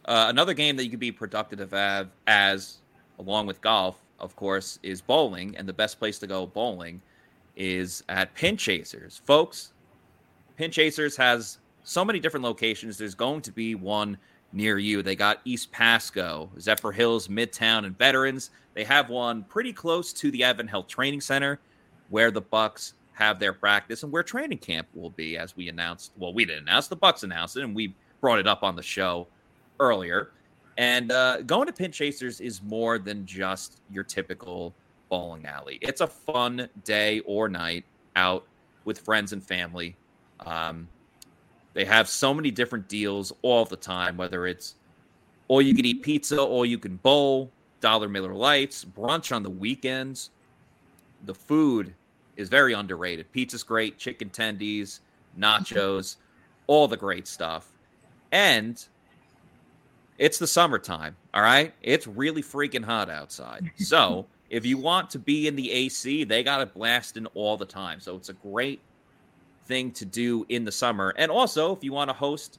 [0.04, 2.78] uh, another game that you could be productive as, as
[3.18, 7.00] along with golf of course, is bowling, and the best place to go bowling
[7.56, 9.20] is at Pin Chasers.
[9.24, 9.72] Folks,
[10.56, 12.98] Pin Chasers has so many different locations.
[12.98, 14.18] There's going to be one
[14.52, 15.02] near you.
[15.02, 18.50] They got East Pasco, Zephyrhills, Midtown, and Veterans.
[18.74, 21.60] They have one pretty close to the Advent Health Training Center
[22.08, 26.12] where the Bucks have their practice and where training camp will be as we announced.
[26.16, 28.82] Well, we didn't announce, the Bucks announced it, and we brought it up on the
[28.82, 29.26] show
[29.80, 30.30] earlier.
[30.76, 34.74] And uh, going to Pin Chasers is more than just your typical
[35.08, 35.78] bowling alley.
[35.80, 37.84] It's a fun day or night
[38.16, 38.44] out
[38.84, 39.96] with friends and family.
[40.40, 40.86] Um,
[41.76, 44.76] they have so many different deals all the time, whether it's
[45.46, 47.50] all you can eat pizza, all you can bowl,
[47.82, 50.30] dollar Miller Lights, brunch on the weekends.
[51.26, 51.92] The food
[52.38, 53.30] is very underrated.
[53.30, 55.00] Pizza's great, chicken tendies,
[55.38, 56.16] nachos,
[56.66, 57.68] all the great stuff.
[58.32, 58.82] And
[60.16, 61.74] it's the summertime, all right?
[61.82, 63.70] It's really freaking hot outside.
[63.76, 67.66] So, if you want to be in the AC, they got it blasting all the
[67.66, 68.00] time.
[68.00, 68.80] So, it's a great
[69.66, 71.14] thing to do in the summer.
[71.16, 72.58] And also, if you want to host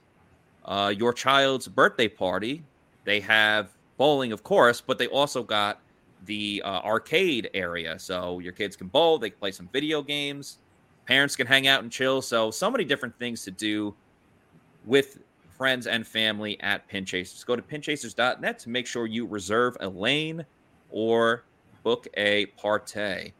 [0.66, 2.64] uh, your child's birthday party,
[3.06, 5.80] they have bowling, of course, but they also got
[6.26, 7.98] the uh, arcade area.
[8.00, 10.60] So, your kids can bowl, they can play some video games,
[11.06, 12.22] parents can hang out and chill.
[12.22, 13.96] So, so many different things to do
[14.86, 15.20] with
[15.58, 17.46] friends and family at Pinchasers.
[17.46, 20.46] Go to pinchasers.net to make sure you reserve a lane
[20.92, 21.44] or
[21.84, 23.32] book a partay.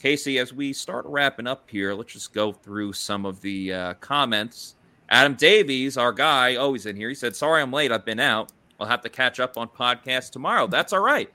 [0.00, 3.94] Casey, as we start wrapping up here, let's just go through some of the uh,
[3.94, 4.74] comments.
[5.08, 7.08] Adam Davies, our guy, always in here.
[7.08, 7.92] He said, Sorry I'm late.
[7.92, 8.52] I've been out.
[8.78, 10.66] I'll have to catch up on podcast tomorrow.
[10.66, 11.30] That's all right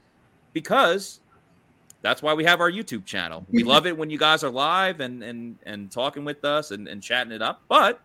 [0.54, 1.22] because
[2.02, 3.46] that's why we have our YouTube channel.
[3.50, 6.88] We love it when you guys are live and and and talking with us and,
[6.88, 7.62] and chatting it up.
[7.68, 8.02] But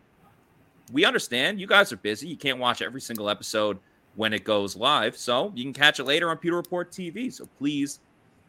[0.93, 2.29] we understand you guys are busy.
[2.29, 3.79] You can't watch every single episode
[4.15, 5.17] when it goes live.
[5.17, 7.33] So you can catch it later on Pewter Report TV.
[7.33, 8.01] So please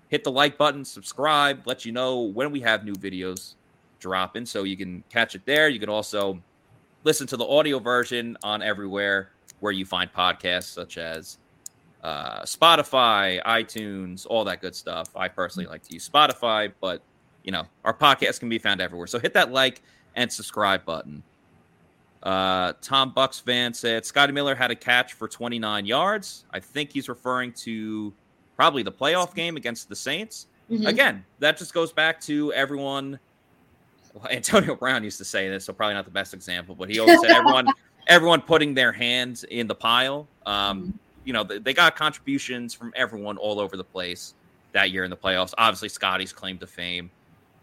[0.10, 3.55] hit the like button, subscribe, let you know when we have new videos
[3.99, 5.70] dropping so you can catch it there.
[5.70, 6.41] You can also
[7.03, 11.38] listen to the audio version on everywhere where you find podcasts such as
[12.03, 15.10] uh, Spotify, iTunes, all that good stuff.
[15.16, 17.01] I personally like to use Spotify, but
[17.43, 19.08] you know, our podcast can be found everywhere.
[19.08, 19.82] So hit that like
[20.16, 21.24] and subscribe button.
[22.24, 26.45] Uh, Tom Bucks fan said Scotty Miller had a catch for 29 yards.
[26.51, 28.14] I think he's referring to
[28.58, 30.47] probably the playoff game against the Saints.
[30.70, 30.88] Mm-hmm.
[30.88, 33.18] Again, that just goes back to everyone.
[34.14, 36.99] Well, Antonio Brown used to say this, so probably not the best example, but he
[36.99, 37.68] always said everyone,
[38.08, 40.28] everyone putting their hands in the pile.
[40.45, 40.91] Um, mm-hmm.
[41.24, 44.34] You know, they, they got contributions from everyone all over the place
[44.74, 45.53] that year in the playoffs.
[45.58, 47.12] Obviously, Scotty's claim to fame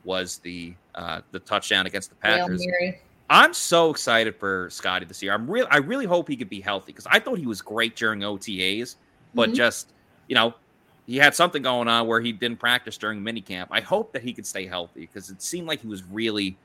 [0.05, 2.65] was the uh, the touchdown against the Packers.
[3.31, 5.33] I'm so excited for Scotty this year.
[5.33, 5.67] I'm real.
[5.71, 8.97] I really hope he could be healthy because I thought he was great during OTAs,
[9.35, 9.57] but mm-hmm.
[9.57, 9.95] just
[10.29, 10.55] you know,
[11.07, 13.67] he had something going on where he didn't practice during minicamp.
[13.71, 16.57] I hope that he could stay healthy because it seemed like he was really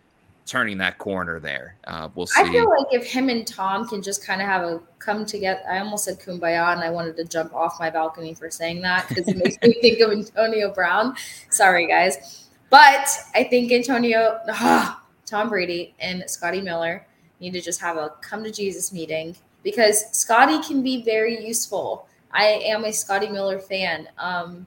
[0.45, 1.75] turning that corner there.
[1.85, 2.41] Uh, we'll see.
[2.41, 5.61] I feel like if him and Tom can just kind of have a come together,
[5.69, 9.07] I almost said kumbaya, and I wanted to jump off my balcony for saying that
[9.07, 11.15] because it makes me think of Antonio Brown.
[11.49, 12.47] Sorry, guys.
[12.69, 17.05] But I think Antonio, ah, Tom Brady, and Scotty Miller
[17.39, 22.07] need to just have a come to Jesus meeting because Scotty can be very useful.
[22.32, 24.07] I am a Scotty Miller fan.
[24.17, 24.65] Um,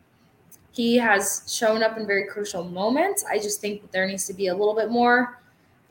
[0.73, 3.25] he has shown up in very crucial moments.
[3.31, 5.39] I just think that there needs to be a little bit more,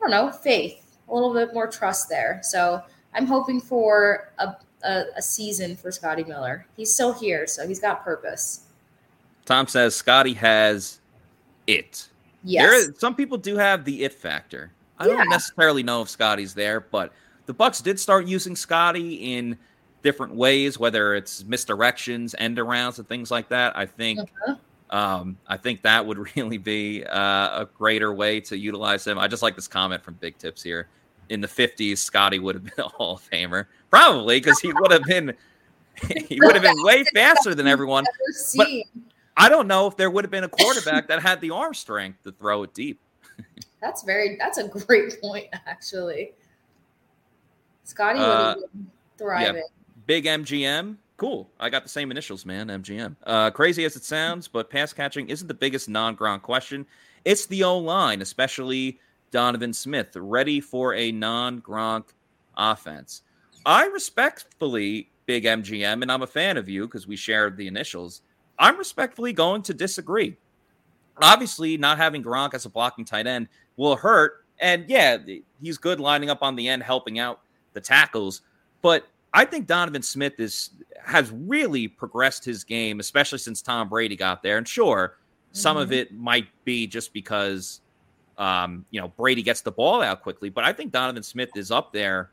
[0.00, 2.40] don't know, faith, a little bit more trust there.
[2.42, 2.82] So
[3.14, 6.66] I'm hoping for a, a, a season for Scotty Miller.
[6.76, 8.66] He's still here, so he's got purpose.
[9.44, 11.00] Tom says Scotty has
[11.66, 12.08] it.
[12.44, 12.86] Yes.
[12.86, 14.72] There, some people do have the it factor.
[14.98, 15.16] I yeah.
[15.16, 17.12] don't necessarily know if Scotty's there, but
[17.46, 19.56] the Bucks did start using Scotty in
[20.02, 23.76] different ways, whether it's misdirections, end arounds, and things like that.
[23.76, 24.96] I think, uh-huh.
[24.96, 29.18] um, I think that would really be uh, a greater way to utilize him.
[29.18, 30.88] I just like this comment from Big Tips here.
[31.28, 34.90] In the '50s, Scotty would have been a Hall of Famer, probably because he would
[34.90, 35.34] have been
[36.28, 38.04] he would have been way faster than everyone.
[38.56, 38.68] But
[39.36, 42.22] I don't know if there would have been a quarterback that had the arm strength
[42.24, 43.00] to throw it deep.
[43.80, 46.32] that's very that's a great point, actually.
[47.84, 49.56] Scotty would have uh, been thriving.
[49.56, 49.62] Yeah,
[50.06, 50.96] big MGM.
[51.16, 51.48] Cool.
[51.60, 52.68] I got the same initials, man.
[52.68, 53.16] MGM.
[53.24, 56.86] Uh, crazy as it sounds, but pass catching isn't the biggest non Gronk question.
[57.24, 58.98] It's the O line, especially
[59.30, 62.06] Donovan Smith, ready for a non Gronk
[62.56, 63.22] offense.
[63.64, 68.22] I respectfully, big MGM, and I'm a fan of you because we shared the initials.
[68.58, 70.36] I'm respectfully going to disagree.
[71.20, 74.44] Obviously, not having Gronk as a blocking tight end will hurt.
[74.58, 75.18] And yeah,
[75.60, 77.40] he's good lining up on the end, helping out
[77.72, 78.42] the tackles.
[78.80, 80.70] But I think Donovan Smith is
[81.04, 84.58] has really progressed his game, especially since Tom Brady got there.
[84.58, 85.18] And sure,
[85.52, 85.82] some mm-hmm.
[85.82, 87.80] of it might be just because
[88.38, 91.70] um, you know Brady gets the ball out quickly, but I think Donovan Smith is
[91.70, 92.30] up there.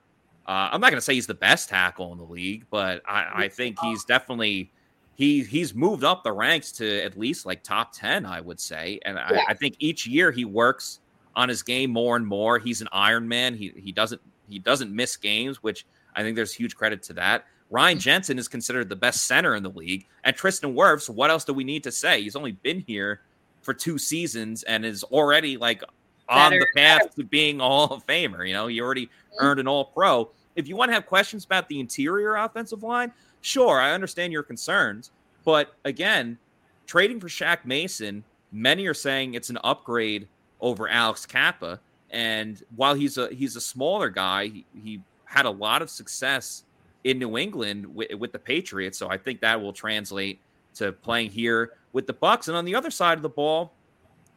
[0.48, 3.44] Uh, I'm not going to say he's the best tackle in the league, but I,
[3.44, 4.72] I think he's definitely
[5.20, 9.00] he he's moved up the ranks to at least like top 10 i would say
[9.04, 9.42] and yeah.
[9.48, 11.02] I, I, think each year he works
[11.36, 14.96] on his game more and more he's an iron man he, he doesn't he doesn't
[14.96, 15.86] miss games which
[16.16, 18.02] i think there's huge credit to that ryan mm.
[18.02, 21.54] jensen is considered the best center in the league and tristan wirfs what else do
[21.54, 23.22] we need to say he's only been here
[23.62, 25.84] for two seasons and is already like
[26.28, 26.62] on Better.
[26.62, 29.46] the path to being a hall of famer you know he already mm-hmm.
[29.46, 33.12] earned an all pro if you want to have questions about the interior offensive line
[33.42, 35.12] Sure, I understand your concerns,
[35.46, 36.38] but again,
[36.86, 40.28] trading for Shaq Mason, many are saying it's an upgrade
[40.60, 41.80] over Alex Cappa.
[42.10, 46.64] And while he's a he's a smaller guy, he, he had a lot of success
[47.04, 48.98] in New England with, with the Patriots.
[48.98, 50.40] So I think that will translate
[50.76, 52.48] to playing here with the Bucks.
[52.48, 53.72] And on the other side of the ball,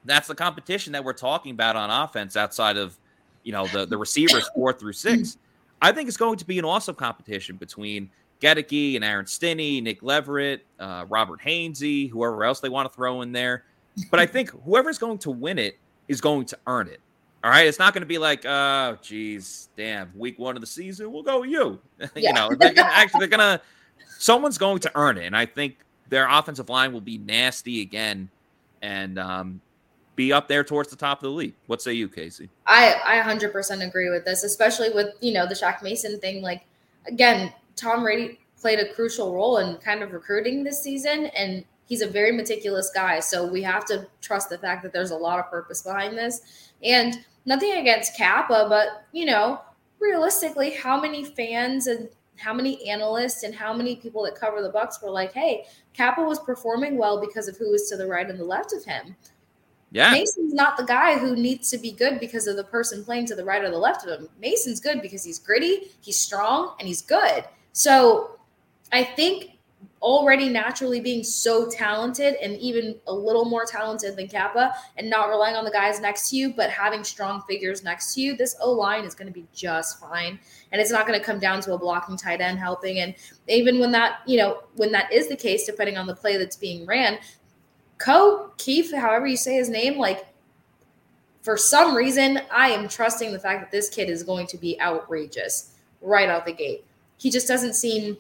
[0.05, 2.99] that's the competition that we're talking about on offense outside of
[3.43, 5.38] you know the the receivers four through six.
[5.80, 10.03] I think it's going to be an awesome competition between Goedeke and Aaron Stinnie, Nick
[10.03, 13.64] Leverett, uh, Robert Hainsey, whoever else they want to throw in there.
[14.11, 15.78] But I think whoever's going to win it
[16.09, 17.01] is going to earn it.
[17.45, 20.66] All right, it's not going to be like, oh, geez, damn, week one of the
[20.66, 21.80] season, we'll go with you.
[22.14, 22.28] Yeah.
[22.28, 23.61] you know, they're gonna, actually they're gonna,
[24.18, 25.76] someone's going to earn it, and I think
[26.09, 28.28] their offensive line will be nasty again,
[28.80, 29.61] and um,
[30.14, 31.55] be up there towards the top of the league.
[31.66, 32.49] What say you, Casey?
[32.66, 36.43] I I 100% agree with this, especially with you know the Shaq Mason thing.
[36.43, 36.64] Like
[37.07, 42.03] again, Tom Brady played a crucial role in kind of recruiting this season, and he's
[42.03, 43.20] a very meticulous guy.
[43.20, 46.70] So we have to trust the fact that there's a lot of purpose behind this.
[46.82, 49.61] And nothing against Cappa, but you know,
[50.01, 54.70] realistically, how many fans and how many analysts and how many people that cover the
[54.70, 58.28] Bucks were like, "Hey, Cappa was performing well because of who was to the right
[58.28, 59.16] and the left of him."
[59.93, 60.11] Yeah.
[60.11, 63.34] Mason's not the guy who needs to be good because of the person playing to
[63.34, 64.28] the right or the left of him.
[64.40, 67.45] Mason's good because he's gritty, he's strong, and he's good.
[67.72, 68.38] So
[68.90, 69.51] I think
[70.03, 75.28] already naturally being so talented and even a little more talented than Cappa and not
[75.28, 78.57] relying on the guys next to you, but having strong figures next to you, this
[78.61, 80.38] O line is going to be just fine.
[80.72, 82.98] And it's not going to come down to a blocking tight end helping.
[82.98, 83.14] And
[83.46, 86.57] even when that, you know, when that is the case, depending on the play that's
[86.57, 87.18] being ran,
[87.98, 90.26] Ko Kieft, however you say his name, like
[91.42, 94.80] for some reason, I am trusting the fact that this kid is going to be
[94.80, 96.84] outrageous right out the gate.
[97.18, 98.16] He just doesn't seem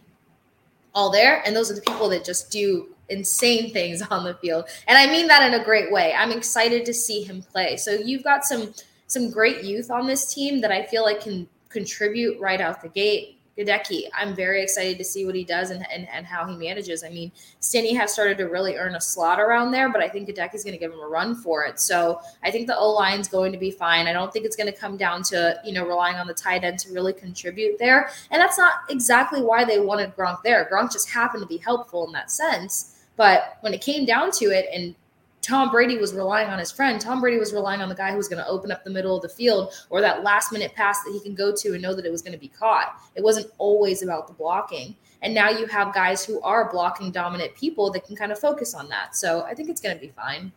[0.94, 1.42] all there.
[1.46, 4.66] And those are the people that just do insane things on the field.
[4.86, 6.14] And I mean that in a great way.
[6.14, 7.76] I'm excited to see him play.
[7.76, 8.72] So you've got some
[9.06, 12.88] some great youth on this team that I feel like can contribute right out the
[12.88, 13.38] gate.
[13.56, 17.04] Goedeke, I'm very excited to see what he does and, and, and how he manages.
[17.04, 17.30] I mean,
[17.60, 20.64] Stinnie has started to really earn a slot around there, but I think Goedeke is
[20.64, 21.78] going to give him a run for it.
[21.78, 24.06] So I think the O line is going to be fine.
[24.06, 26.64] I don't think it's going to come down to, you know, relying on the tight
[26.64, 28.10] end to really contribute there.
[28.30, 30.68] And that's not exactly why they wanted Gronk there.
[30.72, 33.04] Gronk just happened to be helpful in that sense.
[33.16, 34.94] But when it came down to it, and
[35.42, 37.00] Tom Brady was relying on his friend.
[37.00, 39.16] Tom Brady was relying on the guy who was going to open up the middle
[39.16, 41.94] of the field or that last minute pass that he can go to and know
[41.94, 43.00] that it was going to be caught.
[43.16, 44.94] It wasn't always about the blocking.
[45.20, 48.72] And now you have guys who are blocking dominant people that can kind of focus
[48.72, 49.16] on that.
[49.16, 50.52] So I think it's going to be fine.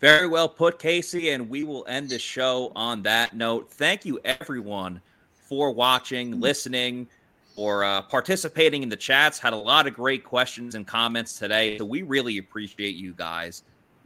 [0.00, 1.30] Very well put, Casey.
[1.30, 3.70] And we will end the show on that note.
[3.70, 5.00] Thank you, everyone,
[5.32, 7.06] for watching, listening,
[7.54, 9.38] or uh, participating in the chats.
[9.38, 11.78] Had a lot of great questions and comments today.
[11.78, 13.62] So we really appreciate you guys.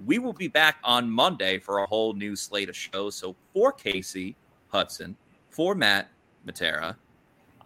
[0.06, 3.14] We will be back on Monday for a whole new slate of shows.
[3.14, 4.36] So for Casey
[4.68, 5.16] Hudson,
[5.50, 6.08] for Matt
[6.46, 6.96] Matera,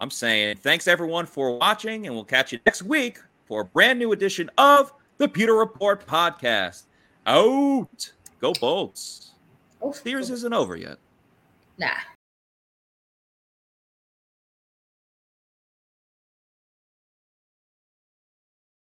[0.01, 3.99] I'm saying thanks everyone for watching, and we'll catch you next week for a brand
[3.99, 6.83] new edition of the Pewter Report podcast.
[7.25, 8.11] Out.
[8.41, 9.31] Go Bolts.
[9.81, 10.97] Oh, Spears isn't over yet.
[11.77, 11.89] Nah.